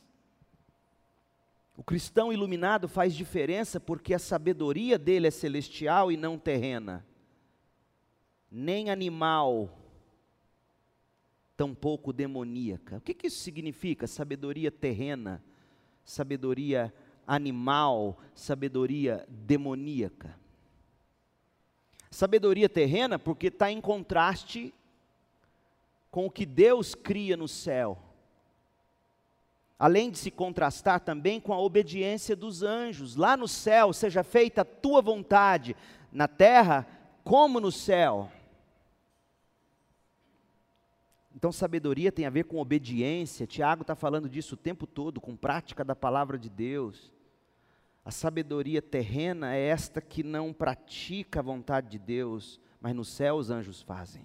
O 1.77 1.85
cristão 1.85 2.33
iluminado 2.33 2.89
faz 2.89 3.15
diferença 3.15 3.79
porque 3.79 4.13
a 4.13 4.19
sabedoria 4.19 4.99
dele 4.99 5.29
é 5.29 5.31
celestial 5.31 6.11
e 6.11 6.17
não 6.17 6.37
terrena. 6.37 7.07
Nem 8.51 8.91
animal, 8.91 9.79
tampouco 11.57 12.13
demoníaca. 12.13 12.97
O 12.97 13.01
que, 13.01 13.15
que 13.15 13.29
isso 13.29 13.39
significa? 13.39 14.09
Sabedoria 14.09 14.73
terrena, 14.73 15.41
sabedoria 16.05 16.93
animal, 17.27 18.19
sabedoria 18.35 19.27
demoníaca. 19.29 20.39
Sabedoria 22.11 22.69
terrena 22.69 23.19
porque 23.19 23.49
está 23.49 23.71
em 23.71 23.81
contraste 23.81 24.73
com 26.11 26.27
o 26.27 26.31
que 26.31 26.47
Deus 26.47 26.95
cria 26.95 27.37
no 27.37 27.49
céu 27.49 28.07
além 29.79 30.11
de 30.11 30.19
se 30.19 30.31
contrastar 30.31 31.01
também 31.01 31.41
com 31.41 31.53
a 31.53 31.61
obediência 31.61 32.35
dos 32.35 32.63
anjos. 32.63 33.17
Lá 33.17 33.37
no 33.37 33.47
céu, 33.47 33.93
seja 33.93 34.25
feita 34.25 34.63
a 34.63 34.65
tua 34.65 35.03
vontade, 35.03 35.77
na 36.11 36.27
terra 36.27 36.87
como 37.23 37.61
no 37.61 37.71
céu. 37.71 38.31
Então, 41.35 41.53
sabedoria 41.53 42.11
tem 42.11 42.25
a 42.25 42.31
ver 42.31 42.45
com 42.45 42.57
obediência. 42.57 43.47
Tiago 43.47 43.83
está 43.83 43.95
falando 43.95 44.29
disso 44.29 44.55
o 44.55 44.59
tempo 44.59 44.87
todo, 44.87 45.21
com 45.21 45.37
prática 45.37 45.85
da 45.85 45.95
palavra 45.95 46.39
de 46.39 46.49
Deus. 46.49 47.13
A 48.07 48.11
sabedoria 48.11 48.81
terrena 48.81 49.55
é 49.55 49.67
esta 49.67 50.01
que 50.01 50.23
não 50.23 50.51
pratica 50.51 51.41
a 51.41 51.43
vontade 51.43 51.91
de 51.91 51.99
Deus, 51.99 52.59
mas 52.81 52.95
no 52.95 53.05
céu 53.05 53.35
os 53.35 53.51
anjos 53.51 53.83
fazem 53.83 54.25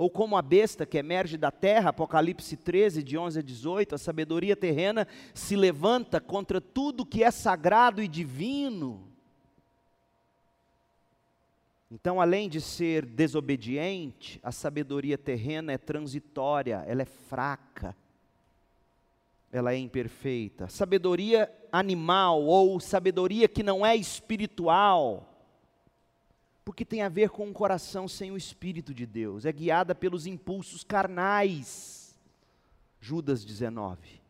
ou 0.00 0.08
como 0.08 0.34
a 0.34 0.40
besta 0.40 0.86
que 0.86 0.96
emerge 0.96 1.36
da 1.36 1.50
terra, 1.50 1.90
Apocalipse 1.90 2.56
13, 2.56 3.02
de 3.02 3.18
11 3.18 3.40
a 3.40 3.42
18, 3.42 3.94
a 3.94 3.98
sabedoria 3.98 4.56
terrena 4.56 5.06
se 5.34 5.54
levanta 5.54 6.18
contra 6.18 6.58
tudo 6.58 7.04
que 7.04 7.22
é 7.22 7.30
sagrado 7.30 8.02
e 8.02 8.08
divino. 8.08 9.06
Então, 11.90 12.18
além 12.18 12.48
de 12.48 12.62
ser 12.62 13.04
desobediente, 13.04 14.40
a 14.42 14.50
sabedoria 14.50 15.18
terrena 15.18 15.70
é 15.70 15.76
transitória, 15.76 16.82
ela 16.86 17.02
é 17.02 17.04
fraca, 17.04 17.94
ela 19.52 19.74
é 19.74 19.76
imperfeita. 19.76 20.66
Sabedoria 20.66 21.52
animal 21.72 22.42
ou 22.42 22.80
sabedoria 22.80 23.48
que 23.48 23.62
não 23.62 23.84
é 23.84 23.96
espiritual, 23.96 25.26
porque 26.64 26.84
tem 26.84 27.02
a 27.02 27.08
ver 27.08 27.30
com 27.30 27.46
um 27.46 27.52
coração 27.52 28.06
sem 28.06 28.30
o 28.30 28.36
Espírito 28.36 28.94
de 28.94 29.06
Deus, 29.06 29.44
é 29.44 29.52
guiada 29.52 29.94
pelos 29.94 30.26
impulsos 30.26 30.84
carnais. 30.84 32.00
Judas 33.00 33.44
19. 33.44 34.20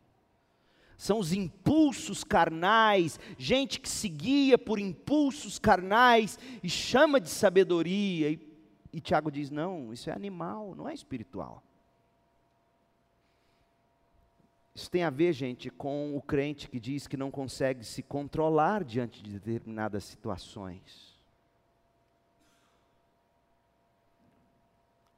São 0.97 1.19
os 1.19 1.33
impulsos 1.33 2.23
carnais, 2.23 3.19
gente 3.37 3.79
que 3.79 3.89
se 3.89 4.07
guia 4.07 4.57
por 4.57 4.79
impulsos 4.79 5.57
carnais 5.57 6.37
e 6.61 6.69
chama 6.69 7.19
de 7.19 7.29
sabedoria. 7.29 8.29
E, 8.29 8.39
e 8.93 9.01
Tiago 9.01 9.31
diz: 9.31 9.49
não, 9.49 9.91
isso 9.91 10.09
é 10.09 10.13
animal, 10.13 10.75
não 10.75 10.87
é 10.87 10.93
espiritual. 10.93 11.63
Isso 14.81 14.89
tem 14.89 15.03
a 15.03 15.11
ver, 15.11 15.31
gente, 15.31 15.69
com 15.69 16.17
o 16.17 16.19
crente 16.19 16.67
que 16.67 16.79
diz 16.79 17.05
que 17.05 17.15
não 17.15 17.29
consegue 17.29 17.85
se 17.85 18.01
controlar 18.01 18.83
diante 18.83 19.21
de 19.21 19.39
determinadas 19.39 20.03
situações. 20.03 21.11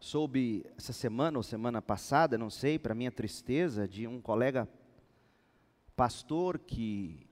soube 0.01 0.65
essa 0.77 0.91
semana 0.91 1.37
ou 1.37 1.43
semana 1.43 1.81
passada, 1.81 2.37
não 2.37 2.49
sei, 2.49 2.77
para 2.77 2.93
minha 2.93 3.09
tristeza, 3.09 3.87
de 3.87 4.05
um 4.05 4.19
colega 4.19 4.67
pastor 5.95 6.59
que, 6.59 7.25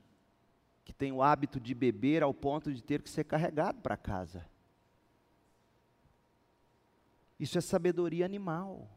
que 0.82 0.92
tem 0.94 1.12
o 1.12 1.22
hábito 1.22 1.60
de 1.60 1.74
beber 1.74 2.22
ao 2.22 2.32
ponto 2.32 2.72
de 2.72 2.82
ter 2.82 3.02
que 3.02 3.10
ser 3.10 3.24
carregado 3.24 3.82
para 3.82 3.94
casa. 3.94 4.48
Isso 7.38 7.58
é 7.58 7.60
sabedoria 7.60 8.24
animal. 8.24 8.88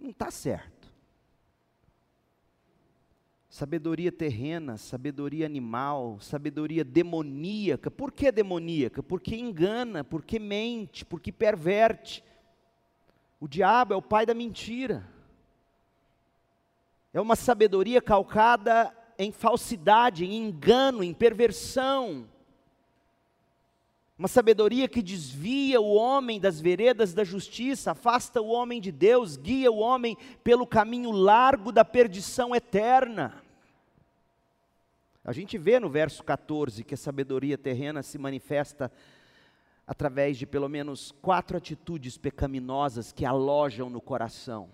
Não 0.00 0.10
está 0.10 0.30
certo 0.30 0.84
sabedoria 3.54 4.10
terrena, 4.10 4.76
sabedoria 4.76 5.46
animal, 5.46 6.18
sabedoria 6.20 6.82
demoníaca. 6.82 7.88
Por 7.88 8.10
que 8.10 8.32
demoníaca? 8.32 9.00
Porque 9.00 9.36
engana, 9.36 10.02
porque 10.02 10.40
mente, 10.40 11.04
porque 11.04 11.30
perverte. 11.30 12.24
O 13.38 13.46
diabo 13.46 13.94
é 13.94 13.96
o 13.96 14.02
pai 14.02 14.26
da 14.26 14.34
mentira. 14.34 15.08
É 17.12 17.20
uma 17.20 17.36
sabedoria 17.36 18.02
calcada 18.02 18.92
em 19.16 19.30
falsidade, 19.30 20.24
em 20.24 20.34
engano, 20.34 21.04
em 21.04 21.14
perversão. 21.14 22.28
Uma 24.16 24.28
sabedoria 24.28 24.88
que 24.88 25.02
desvia 25.02 25.80
o 25.80 25.94
homem 25.94 26.38
das 26.38 26.60
veredas 26.60 27.12
da 27.12 27.24
justiça, 27.24 27.90
afasta 27.90 28.40
o 28.40 28.46
homem 28.46 28.80
de 28.80 28.92
Deus, 28.92 29.36
guia 29.36 29.72
o 29.72 29.78
homem 29.78 30.16
pelo 30.44 30.66
caminho 30.66 31.10
largo 31.10 31.72
da 31.72 31.84
perdição 31.84 32.54
eterna. 32.54 33.42
A 35.24 35.32
gente 35.32 35.58
vê 35.58 35.80
no 35.80 35.90
verso 35.90 36.22
14 36.22 36.84
que 36.84 36.94
a 36.94 36.98
sabedoria 36.98 37.58
terrena 37.58 38.04
se 38.04 38.16
manifesta 38.16 38.92
através 39.84 40.38
de 40.38 40.46
pelo 40.46 40.68
menos 40.68 41.12
quatro 41.20 41.56
atitudes 41.56 42.16
pecaminosas 42.16 43.10
que 43.10 43.24
alojam 43.24 43.90
no 43.90 44.00
coração. 44.00 44.70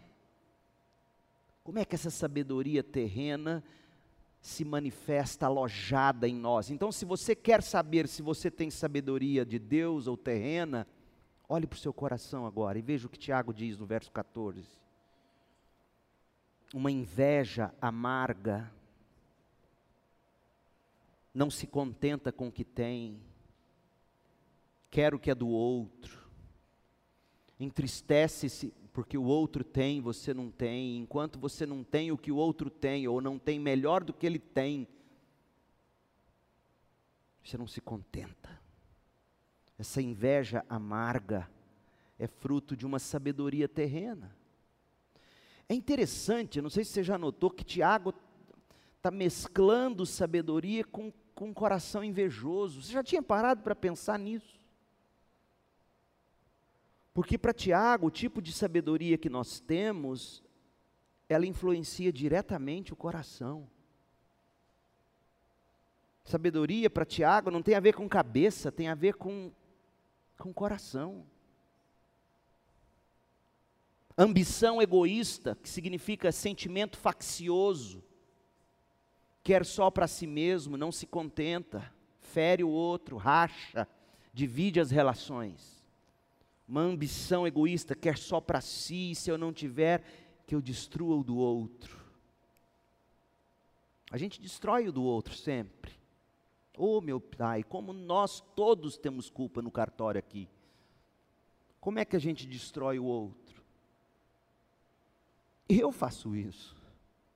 Como 1.65 1.79
é 1.79 1.85
que 1.85 1.95
essa 1.95 2.11
sabedoria 2.11 2.83
terrena 2.83 3.65
se 4.41 4.65
manifesta 4.65 5.47
alojada 5.47 6.27
em 6.27 6.35
nós? 6.35 6.71
Então, 6.71 6.91
se 6.91 7.05
você 7.05 7.35
quer 7.35 7.63
saber 7.63 8.09
se 8.09 8.23
você 8.23 8.51
tem 8.51 8.71
sabedoria 8.71 9.45
de 9.45 9.59
Deus 9.59 10.07
ou 10.07 10.17
terrena, 10.17 10.87
olhe 11.49 11.67
para 11.67 11.77
o 11.77 11.81
seu 11.81 11.93
coração 11.93 12.47
agora 12.47 12.79
e 12.79 12.83
veja 12.83 13.07
o 13.07 13.11
que 13.11 13.19
Tiago 13.19 13.53
diz 13.53 13.77
no 13.79 13.87
verso 13.87 14.11
14. 14.11 14.65
Uma 16.73 16.91
inveja 16.91 17.75
amarga 17.81 18.73
não 21.35 21.51
se 21.51 21.67
contenta 21.67 22.33
com 22.33 22.49
o 22.49 22.53
que 22.53 22.65
tem, 22.65 23.21
quer 24.91 25.15
o 25.15 25.19
que 25.19 25.31
é 25.31 25.35
do 25.35 25.49
outro, 25.49 26.19
entristece-se 27.59 28.73
porque 28.93 29.17
o 29.17 29.25
outro 29.25 29.63
tem, 29.63 30.01
você 30.01 30.35
não 30.35 30.51
tem, 30.51 30.99
enquanto 30.99 31.39
você 31.39 31.65
não 31.65 31.85
tem 31.85 32.11
o 32.11 32.19
que 32.19 32.33
o 32.33 32.37
outro 32.37 32.69
tem, 32.69 33.07
ou 33.07 33.21
não 33.21 33.39
tem 33.39 33.59
melhor 33.59 34.03
do 34.03 34.13
que 34.13 34.27
ele 34.27 34.39
tem, 34.39 34.87
você 37.43 37.57
não 37.57 37.67
se 37.67 37.81
contenta. 37.81 38.61
Essa 39.79 40.03
inveja 40.03 40.65
amarga 40.69 41.49
é 42.19 42.27
fruto 42.27 42.77
de 42.77 42.85
uma 42.85 42.99
sabedoria 42.99 43.67
terrena. 43.69 44.37
É 45.69 45.75
interessante, 45.75 46.61
não 46.61 46.69
sei 46.69 46.85
se 46.85 46.91
você 46.91 47.03
já 47.03 47.17
notou 47.17 47.51
que 47.51 47.65
Tiago 47.65 48.13
está 48.97 49.11
mesclando 49.11 50.05
sabedoria 50.05 50.85
com, 50.85 51.11
com 51.35 51.47
um 51.47 51.55
coração 51.55 52.05
invejoso. 52.05 52.83
Você 52.83 52.93
já 52.93 53.03
tinha 53.03 53.23
parado 53.23 53.63
para 53.63 53.75
pensar 53.75 54.19
nisso? 54.19 54.60
Porque 57.13 57.37
para 57.37 57.53
Tiago, 57.53 58.07
o 58.07 58.11
tipo 58.11 58.41
de 58.41 58.53
sabedoria 58.53 59.19
que 59.19 59.29
nós 59.29 59.61
temos, 59.61 60.43
ela 61.29 61.47
influencia 61.47 62.13
diretamente 62.13 62.93
o 62.93 62.97
coração. 62.97 63.69
Sabedoria 66.25 66.89
para 66.89 67.05
Tiago 67.05 67.51
não 67.51 67.63
tem 67.63 67.75
a 67.75 67.81
ver 67.81 67.95
com 67.95 68.09
cabeça, 68.09 68.71
tem 68.71 68.89
a 68.89 68.95
ver 68.95 69.15
com, 69.15 69.51
com 70.39 70.53
coração. 70.53 71.27
Ambição 74.17 74.81
egoísta, 74.81 75.57
que 75.61 75.69
significa 75.69 76.31
sentimento 76.31 76.99
faccioso, 76.99 78.05
quer 79.43 79.65
só 79.65 79.91
para 79.91 80.07
si 80.07 80.27
mesmo, 80.27 80.77
não 80.77 80.93
se 80.93 81.07
contenta, 81.07 81.93
fere 82.21 82.63
o 82.63 82.69
outro, 82.69 83.17
racha, 83.17 83.89
divide 84.33 84.79
as 84.79 84.91
relações. 84.91 85.80
Uma 86.71 86.83
ambição 86.83 87.45
egoísta, 87.49 87.97
quer 87.97 88.17
só 88.17 88.41
para 88.41 88.61
si, 88.61 89.13
se 89.17 89.29
eu 89.29 89.37
não 89.37 89.53
tiver, 89.53 90.05
que 90.47 90.55
eu 90.55 90.63
destrua 90.63 91.17
o 91.17 91.25
do 91.25 91.37
outro. 91.37 91.99
A 94.09 94.17
gente 94.17 94.41
destrói 94.41 94.87
o 94.87 94.93
do 94.93 95.03
outro 95.03 95.35
sempre. 95.35 95.93
Oh, 96.79 97.01
meu 97.01 97.21
pai, 97.21 97.65
como 97.65 97.93
nós 97.93 98.41
todos 98.55 98.97
temos 98.97 99.29
culpa 99.29 99.61
no 99.61 99.71
cartório 99.71 100.21
aqui. 100.21 100.49
Como 101.81 101.99
é 101.99 102.05
que 102.05 102.15
a 102.15 102.21
gente 102.21 102.47
destrói 102.47 103.01
o 103.01 103.05
outro? 103.05 103.65
Eu 105.69 105.91
faço 105.91 106.37
isso, 106.37 106.77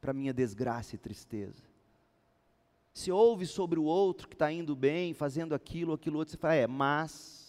para 0.00 0.12
minha 0.12 0.32
desgraça 0.32 0.94
e 0.94 0.98
tristeza. 0.98 1.64
Se 2.92 3.10
ouve 3.10 3.46
sobre 3.46 3.80
o 3.80 3.84
outro 3.84 4.28
que 4.28 4.36
está 4.36 4.52
indo 4.52 4.76
bem, 4.76 5.12
fazendo 5.12 5.56
aquilo, 5.56 5.92
aquilo 5.92 6.18
outro, 6.18 6.32
você 6.32 6.38
fala, 6.38 6.54
é, 6.54 6.66
mas 6.68 7.43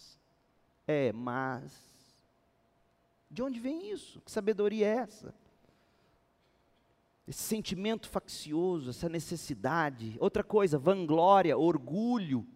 é, 0.86 1.12
mas. 1.12 1.72
De 3.30 3.42
onde 3.42 3.58
vem 3.58 3.90
isso? 3.90 4.20
Que 4.20 4.30
sabedoria 4.30 4.86
é 4.86 4.96
essa? 4.98 5.34
Esse 7.26 7.42
sentimento 7.42 8.08
faccioso, 8.08 8.90
essa 8.90 9.08
necessidade. 9.08 10.16
Outra 10.20 10.44
coisa, 10.44 10.78
vanglória, 10.78 11.58
orgulho, 11.58 12.46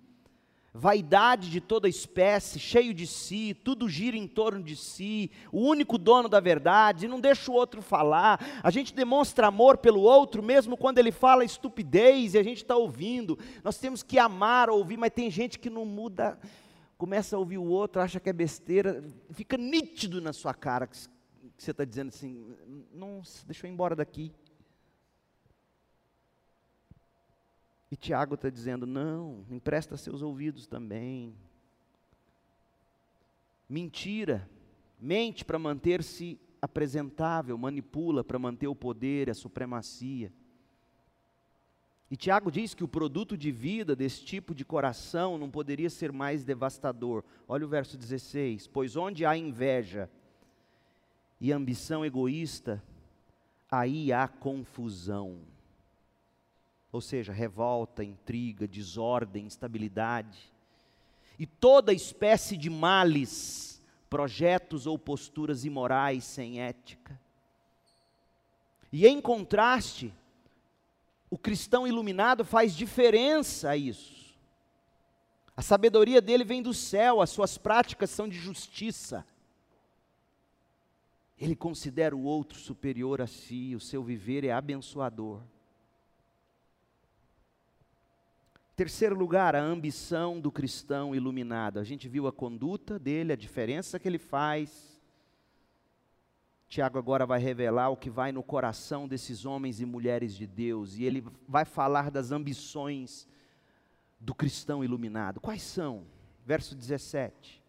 vaidade 0.73 1.51
de 1.51 1.61
toda 1.61 1.89
espécie, 1.89 2.61
cheio 2.61 2.95
de 2.95 3.05
si, 3.05 3.53
tudo 3.53 3.89
gira 3.89 4.17
em 4.17 4.29
torno 4.29 4.63
de 4.63 4.77
si, 4.77 5.29
o 5.51 5.61
único 5.61 5.99
dono 5.99 6.29
da 6.29 6.39
verdade, 6.39 7.09
não 7.09 7.21
deixa 7.21 7.51
o 7.51 7.55
outro 7.55 7.83
falar. 7.83 8.41
A 8.63 8.71
gente 8.71 8.95
demonstra 8.95 9.49
amor 9.49 9.79
pelo 9.79 10.01
outro, 10.01 10.41
mesmo 10.41 10.77
quando 10.77 10.99
ele 10.99 11.11
fala 11.11 11.45
estupidez 11.45 12.35
e 12.35 12.39
a 12.39 12.43
gente 12.45 12.59
está 12.59 12.77
ouvindo. 12.77 13.37
Nós 13.65 13.77
temos 13.77 14.05
que 14.05 14.21
amar, 14.21 14.71
ouvir, 14.71 14.97
mas 14.97 15.13
tem 15.13 15.31
gente 15.31 15.59
que 15.59 15.69
não 15.69 15.85
muda 15.85 16.39
começa 17.01 17.35
a 17.35 17.39
ouvir 17.39 17.57
o 17.57 17.65
outro, 17.65 18.03
acha 18.03 18.21
que 18.21 18.29
é 18.29 18.33
besteira, 18.33 19.03
fica 19.31 19.57
nítido 19.57 20.21
na 20.21 20.35
sua 20.35 20.53
cara 20.53 20.87
que, 20.87 20.95
você 21.57 21.71
está 21.71 21.83
dizendo 21.83 22.09
assim: 22.09 22.55
nossa, 22.93 23.47
deixa 23.47 23.67
eu 23.67 23.71
ir 23.71 23.73
embora 23.73 23.97
daqui. 23.97 24.31
E 27.91 27.97
Tiago 27.97 28.35
está 28.35 28.51
dizendo: 28.51 28.87
não, 28.87 29.47
empresta 29.49 29.97
seus 29.97 30.21
ouvidos 30.21 30.67
também. 30.67 31.35
Mentira, 33.67 34.47
mente 35.01 35.43
para 35.43 35.59
manter-se 35.59 36.39
apresentável, 36.61 37.57
manipula 37.57 38.23
para 38.23 38.39
manter 38.39 38.69
o 38.69 38.77
poder, 38.77 39.31
a 39.31 39.35
supremacia. 39.35 40.31
E 42.11 42.17
Tiago 42.17 42.51
diz 42.51 42.75
que 42.75 42.83
o 42.83 42.89
produto 42.89 43.37
de 43.37 43.53
vida 43.53 43.95
desse 43.95 44.25
tipo 44.25 44.53
de 44.53 44.65
coração 44.65 45.39
não 45.39 45.49
poderia 45.49 45.89
ser 45.89 46.11
mais 46.11 46.45
devastador. 46.45 47.23
Olha 47.47 47.65
o 47.65 47.69
verso 47.69 47.97
16: 47.97 48.67
Pois 48.67 48.97
onde 48.97 49.25
há 49.25 49.37
inveja 49.37 50.11
e 51.41 51.53
ambição 51.53 52.05
egoísta, 52.05 52.83
aí 53.71 54.13
há 54.13 54.27
confusão. 54.27 55.39
Ou 56.91 57.01
seja, 57.01 57.33
revolta, 57.33 58.03
intriga, 58.03 58.67
desordem, 58.67 59.47
instabilidade. 59.47 60.53
E 61.39 61.47
toda 61.47 61.93
espécie 61.93 62.57
de 62.57 62.69
males, 62.69 63.81
projetos 64.11 64.85
ou 64.85 64.99
posturas 64.99 65.65
imorais 65.65 66.25
sem 66.25 66.61
ética. 66.61 67.19
E 68.93 69.07
em 69.07 69.21
contraste, 69.21 70.13
o 71.31 71.39
cristão 71.39 71.87
iluminado 71.87 72.45
faz 72.45 72.75
diferença 72.75 73.71
a 73.71 73.77
isso. 73.77 74.35
A 75.57 75.63
sabedoria 75.63 76.21
dele 76.21 76.43
vem 76.43 76.61
do 76.61 76.75
céu, 76.75 77.21
as 77.21 77.31
suas 77.31 77.57
práticas 77.57 78.11
são 78.11 78.29
de 78.29 78.37
justiça. 78.37 79.25
Ele 81.39 81.55
considera 81.55 82.17
o 82.17 82.25
outro 82.25 82.59
superior 82.59 83.21
a 83.21 83.27
si, 83.27 83.75
o 83.77 83.81
seu 83.81 84.03
viver 84.03 84.45
é 84.45 84.53
abençoador. 84.53 85.41
Terceiro 88.75 89.15
lugar, 89.15 89.55
a 89.55 89.63
ambição 89.63 90.41
do 90.41 90.51
cristão 90.51 91.15
iluminado. 91.15 91.79
A 91.79 91.85
gente 91.85 92.09
viu 92.09 92.27
a 92.27 92.33
conduta 92.33 92.99
dele, 92.99 93.33
a 93.33 93.37
diferença 93.37 93.99
que 93.99 94.09
ele 94.09 94.19
faz 94.19 94.90
Tiago 96.71 96.99
agora 96.99 97.27
vai 97.27 97.41
revelar 97.41 97.89
o 97.89 97.97
que 97.97 98.09
vai 98.09 98.31
no 98.31 98.45
coração 98.45 99.09
desses 99.09 99.45
homens 99.45 99.81
e 99.81 99.85
mulheres 99.85 100.37
de 100.37 100.47
Deus, 100.47 100.97
e 100.97 101.03
ele 101.03 101.25
vai 101.49 101.65
falar 101.65 102.13
das 102.13 102.31
ambições 102.31 103.27
do 104.21 104.33
cristão 104.33 104.85
iluminado. 104.85 105.41
Quais 105.41 105.63
são? 105.63 106.07
Verso 106.47 106.77
17. 106.77 107.61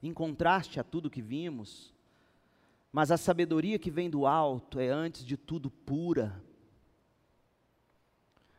Em 0.00 0.14
contraste 0.14 0.78
a 0.78 0.84
tudo 0.84 1.10
que 1.10 1.20
vimos, 1.20 1.92
mas 2.92 3.10
a 3.10 3.16
sabedoria 3.16 3.80
que 3.80 3.90
vem 3.90 4.08
do 4.08 4.28
alto 4.28 4.78
é 4.78 4.88
antes 4.88 5.24
de 5.24 5.36
tudo 5.36 5.68
pura, 5.68 6.40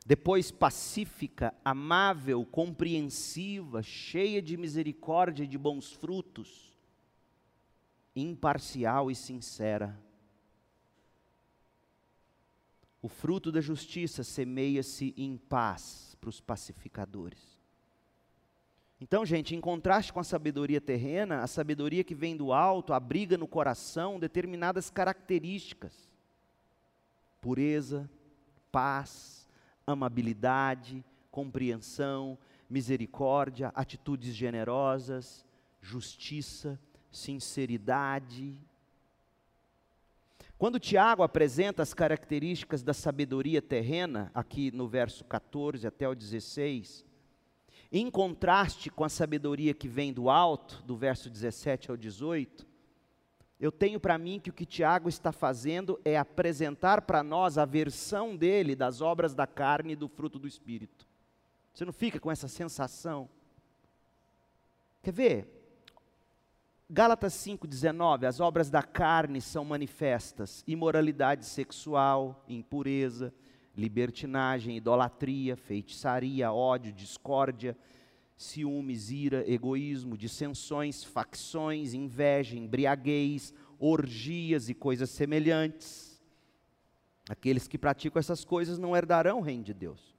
depois 0.05 0.51
pacífica, 0.51 1.53
amável, 1.63 2.45
compreensiva, 2.45 3.81
cheia 3.81 4.41
de 4.41 4.57
misericórdia 4.57 5.45
e 5.45 5.47
de 5.47 5.57
bons 5.57 5.93
frutos 5.93 6.74
imparcial 8.15 9.11
e 9.11 9.15
sincera. 9.15 9.99
O 13.01 13.07
fruto 13.07 13.51
da 13.51 13.61
justiça 13.61 14.23
semeia-se 14.23 15.13
em 15.17 15.37
paz 15.37 16.15
para 16.19 16.29
os 16.29 16.41
pacificadores. 16.41 17.55
Então, 18.99 19.25
gente, 19.25 19.53
em 19.53 19.61
contraste 19.61 20.13
com 20.13 20.19
a 20.19 20.23
sabedoria 20.23 20.79
terrena, 20.79 21.43
a 21.43 21.47
sabedoria 21.47 22.03
que 22.03 22.15
vem 22.15 22.35
do 22.35 22.53
alto 22.53 22.93
abriga 22.93 23.37
no 23.37 23.47
coração 23.47 24.19
determinadas 24.19 24.89
características: 24.89 26.09
pureza, 27.41 28.09
paz, 28.71 29.47
amabilidade, 29.85 31.03
compreensão, 31.29 32.37
misericórdia, 32.69 33.71
atitudes 33.75 34.33
generosas, 34.33 35.45
justiça, 35.81 36.79
sinceridade. 37.15 38.59
Quando 40.57 40.79
Tiago 40.79 41.23
apresenta 41.23 41.81
as 41.81 41.93
características 41.93 42.83
da 42.83 42.93
sabedoria 42.93 43.61
terrena, 43.61 44.31
aqui 44.33 44.71
no 44.71 44.87
verso 44.87 45.23
14 45.25 45.85
até 45.85 46.07
o 46.07 46.15
16, 46.15 47.05
em 47.91 48.09
contraste 48.09 48.89
com 48.89 49.03
a 49.03 49.09
sabedoria 49.09 49.73
que 49.73 49.87
vem 49.87 50.13
do 50.13 50.29
alto, 50.29 50.83
do 50.83 50.95
verso 50.95 51.29
17 51.29 51.91
ao 51.91 51.97
18, 51.97 52.65
eu 53.59 53.71
tenho 53.71 53.99
para 53.99 54.17
mim 54.17 54.39
que 54.39 54.49
o 54.49 54.53
que 54.53 54.65
Tiago 54.65 55.07
está 55.07 55.31
fazendo 55.31 55.99
é 56.03 56.17
apresentar 56.17 57.01
para 57.01 57.23
nós 57.23 57.57
a 57.57 57.65
versão 57.65 58.35
dele 58.35 58.75
das 58.75 58.99
obras 59.01 59.33
da 59.33 59.47
carne 59.47 59.93
e 59.93 59.95
do 59.95 60.09
fruto 60.09 60.37
do 60.37 60.47
espírito. 60.47 61.07
Você 61.73 61.85
não 61.85 61.93
fica 61.93 62.19
com 62.19 62.29
essa 62.29 62.47
sensação? 62.47 63.29
Quer 65.01 65.11
ver? 65.11 65.54
Gálatas 66.87 67.33
5,19, 67.33 68.27
as 68.27 68.39
obras 68.39 68.69
da 68.69 68.83
carne 68.83 69.41
são 69.41 69.65
manifestas: 69.65 70.63
imoralidade 70.67 71.45
sexual, 71.45 72.45
impureza, 72.47 73.33
libertinagem, 73.75 74.77
idolatria, 74.77 75.57
feitiçaria, 75.57 76.53
ódio, 76.53 76.93
discórdia, 76.93 77.75
ciúmes, 78.37 79.09
ira, 79.09 79.43
egoísmo, 79.49 80.15
dissensões, 80.15 81.03
facções, 81.03 81.95
inveja, 81.95 82.55
embriaguez, 82.55 83.51
orgias 83.79 84.69
e 84.69 84.75
coisas 84.75 85.09
semelhantes. 85.09 86.21
Aqueles 87.27 87.67
que 87.67 87.79
praticam 87.79 88.19
essas 88.19 88.45
coisas 88.45 88.77
não 88.77 88.95
herdarão 88.95 89.39
o 89.39 89.41
reino 89.41 89.63
de 89.63 89.73
Deus. 89.73 90.14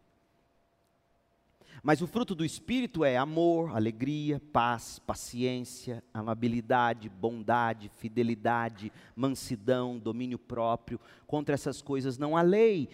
Mas 1.87 2.03
o 2.03 2.07
fruto 2.09 2.35
do 2.35 2.45
Espírito 2.45 3.05
é 3.05 3.17
amor, 3.17 3.77
alegria, 3.77 4.43
paz, 4.53 4.99
paciência, 4.99 6.03
amabilidade, 6.13 7.09
bondade, 7.09 7.89
fidelidade, 7.99 8.93
mansidão, 9.15 9.97
domínio 9.97 10.37
próprio. 10.37 10.99
Contra 11.29 11.55
essas 11.55 11.81
coisas 11.81 12.19
não 12.19 12.37
há 12.37 12.43
lei, 12.43 12.89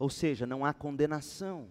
ou 0.00 0.10
seja, 0.10 0.44
não 0.44 0.64
há 0.64 0.74
condenação. 0.74 1.68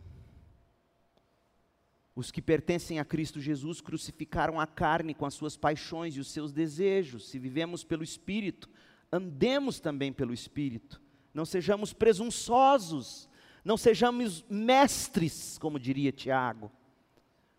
Os 2.16 2.32
que 2.32 2.42
pertencem 2.42 2.98
a 2.98 3.04
Cristo 3.04 3.42
Jesus 3.42 3.82
crucificaram 3.82 4.58
a 4.58 4.66
carne 4.66 5.14
com 5.14 5.26
as 5.26 5.34
suas 5.34 5.58
paixões 5.58 6.16
e 6.16 6.22
os 6.22 6.32
seus 6.32 6.54
desejos. 6.54 7.28
Se 7.28 7.38
vivemos 7.38 7.84
pelo 7.84 8.06
Espírito, 8.06 8.70
andemos 9.12 9.82
também 9.82 10.14
pelo 10.14 10.34
Espírito. 10.34 11.02
Não 11.34 11.44
sejamos 11.44 11.92
presunçosos 11.92 13.28
não 13.66 13.78
sejamos 13.78 14.46
mestres, 14.48 15.58
como 15.58 15.80
diria 15.80 16.12
Tiago, 16.12 16.72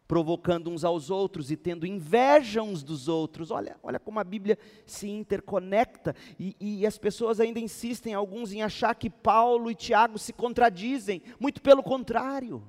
provocando 0.07 0.71
uns 0.71 0.85
aos 0.85 1.11
outros 1.11 1.51
e 1.51 1.57
tendo 1.57 1.85
inveja 1.85 2.63
uns 2.63 2.85
dos 2.85 3.09
outros. 3.09 3.51
Olha, 3.51 3.77
olha 3.83 3.99
como 3.99 4.21
a 4.21 4.25
Bíblia 4.25 4.57
se 4.87 5.09
interconecta 5.09 6.15
e, 6.39 6.55
e 6.61 6.87
as 6.87 6.97
pessoas 6.97 7.41
ainda 7.41 7.59
insistem, 7.59 8.15
alguns, 8.15 8.53
em 8.53 8.63
achar 8.63 8.95
que 8.95 9.11
Paulo 9.11 9.69
e 9.69 9.75
Tiago 9.75 10.17
se 10.17 10.33
contradizem. 10.33 11.21
Muito 11.41 11.61
pelo 11.61 11.83
contrário. 11.83 12.63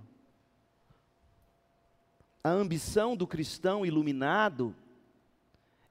A 2.44 2.50
ambição 2.50 3.16
do 3.16 3.28
cristão 3.28 3.86
iluminado 3.86 4.76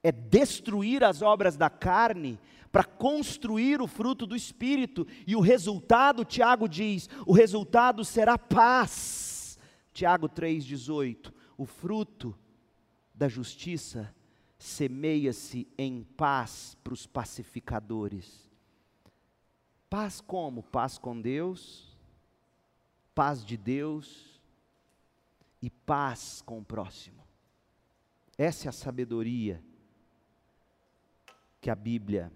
é 0.02 0.10
destruir 0.10 1.04
as 1.04 1.22
obras 1.22 1.56
da 1.56 1.70
carne 1.70 2.40
para 2.76 2.84
construir 2.84 3.80
o 3.80 3.86
fruto 3.86 4.26
do 4.26 4.36
espírito, 4.36 5.06
e 5.26 5.34
o 5.34 5.40
resultado, 5.40 6.26
Tiago 6.26 6.68
diz, 6.68 7.08
o 7.24 7.32
resultado 7.32 8.04
será 8.04 8.36
paz. 8.36 9.58
Tiago 9.94 10.28
3:18. 10.28 11.32
O 11.56 11.64
fruto 11.64 12.38
da 13.14 13.28
justiça 13.28 14.14
semeia-se 14.58 15.66
em 15.78 16.02
paz 16.02 16.76
para 16.84 16.92
os 16.92 17.06
pacificadores. 17.06 18.52
Paz 19.88 20.20
como? 20.20 20.62
Paz 20.62 20.98
com 20.98 21.18
Deus, 21.18 21.96
paz 23.14 23.42
de 23.42 23.56
Deus 23.56 24.38
e 25.62 25.70
paz 25.70 26.42
com 26.44 26.58
o 26.58 26.64
próximo. 26.64 27.24
Essa 28.36 28.66
é 28.66 28.68
a 28.68 28.72
sabedoria 28.72 29.64
que 31.58 31.70
a 31.70 31.74
Bíblia 31.74 32.30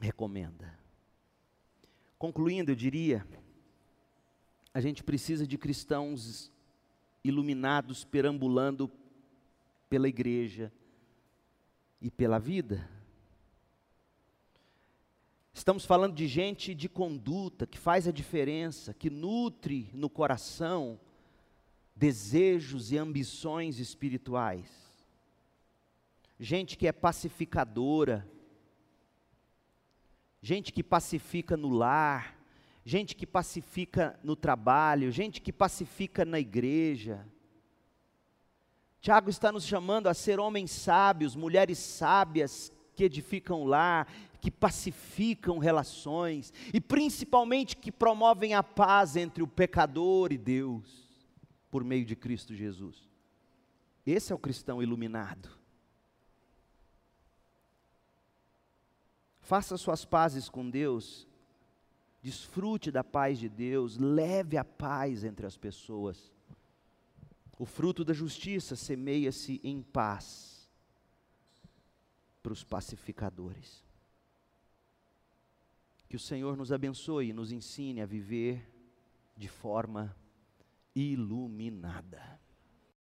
recomenda. 0.00 0.78
Concluindo, 2.18 2.70
eu 2.70 2.76
diria, 2.76 3.26
a 4.72 4.80
gente 4.80 5.02
precisa 5.02 5.46
de 5.46 5.56
cristãos 5.56 6.52
iluminados 7.22 8.04
perambulando 8.04 8.90
pela 9.88 10.08
igreja 10.08 10.72
e 12.00 12.10
pela 12.10 12.38
vida. 12.38 12.88
Estamos 15.52 15.84
falando 15.84 16.14
de 16.14 16.28
gente 16.28 16.74
de 16.74 16.88
conduta, 16.88 17.66
que 17.66 17.78
faz 17.78 18.06
a 18.06 18.12
diferença, 18.12 18.94
que 18.94 19.10
nutre 19.10 19.90
no 19.92 20.08
coração 20.08 21.00
desejos 21.96 22.92
e 22.92 22.98
ambições 22.98 23.80
espirituais. 23.80 24.70
Gente 26.38 26.78
que 26.78 26.86
é 26.86 26.92
pacificadora, 26.92 28.28
gente 30.40 30.72
que 30.72 30.82
pacifica 30.82 31.56
no 31.56 31.68
lar, 31.68 32.38
gente 32.84 33.14
que 33.14 33.26
pacifica 33.26 34.18
no 34.22 34.34
trabalho, 34.34 35.10
gente 35.10 35.40
que 35.40 35.52
pacifica 35.52 36.24
na 36.24 36.40
igreja. 36.40 37.26
Tiago 39.00 39.30
está 39.30 39.52
nos 39.52 39.64
chamando 39.64 40.08
a 40.08 40.14
ser 40.14 40.40
homens 40.40 40.70
sábios, 40.70 41.36
mulheres 41.36 41.78
sábias 41.78 42.72
que 42.94 43.04
edificam 43.04 43.62
o 43.62 43.64
lar, 43.64 44.08
que 44.40 44.50
pacificam 44.50 45.58
relações 45.58 46.52
e 46.72 46.80
principalmente 46.80 47.76
que 47.76 47.92
promovem 47.92 48.54
a 48.54 48.62
paz 48.62 49.16
entre 49.16 49.42
o 49.42 49.46
pecador 49.46 50.32
e 50.32 50.38
Deus 50.38 51.08
por 51.70 51.84
meio 51.84 52.04
de 52.04 52.16
Cristo 52.16 52.54
Jesus. 52.54 53.08
Esse 54.06 54.32
é 54.32 54.34
o 54.34 54.38
cristão 54.38 54.82
iluminado. 54.82 55.57
Faça 59.48 59.78
suas 59.78 60.04
pazes 60.04 60.46
com 60.46 60.68
Deus, 60.68 61.26
desfrute 62.20 62.90
da 62.90 63.02
paz 63.02 63.38
de 63.38 63.48
Deus, 63.48 63.96
leve 63.96 64.58
a 64.58 64.64
paz 64.64 65.24
entre 65.24 65.46
as 65.46 65.56
pessoas. 65.56 66.30
O 67.58 67.64
fruto 67.64 68.04
da 68.04 68.12
justiça 68.12 68.76
semeia-se 68.76 69.58
em 69.64 69.80
paz 69.80 70.68
para 72.42 72.52
os 72.52 72.62
pacificadores. 72.62 73.82
Que 76.10 76.16
o 76.16 76.20
Senhor 76.20 76.54
nos 76.54 76.70
abençoe 76.70 77.30
e 77.30 77.32
nos 77.32 77.50
ensine 77.50 78.02
a 78.02 78.06
viver 78.06 78.70
de 79.34 79.48
forma 79.48 80.14
iluminada. 80.94 82.37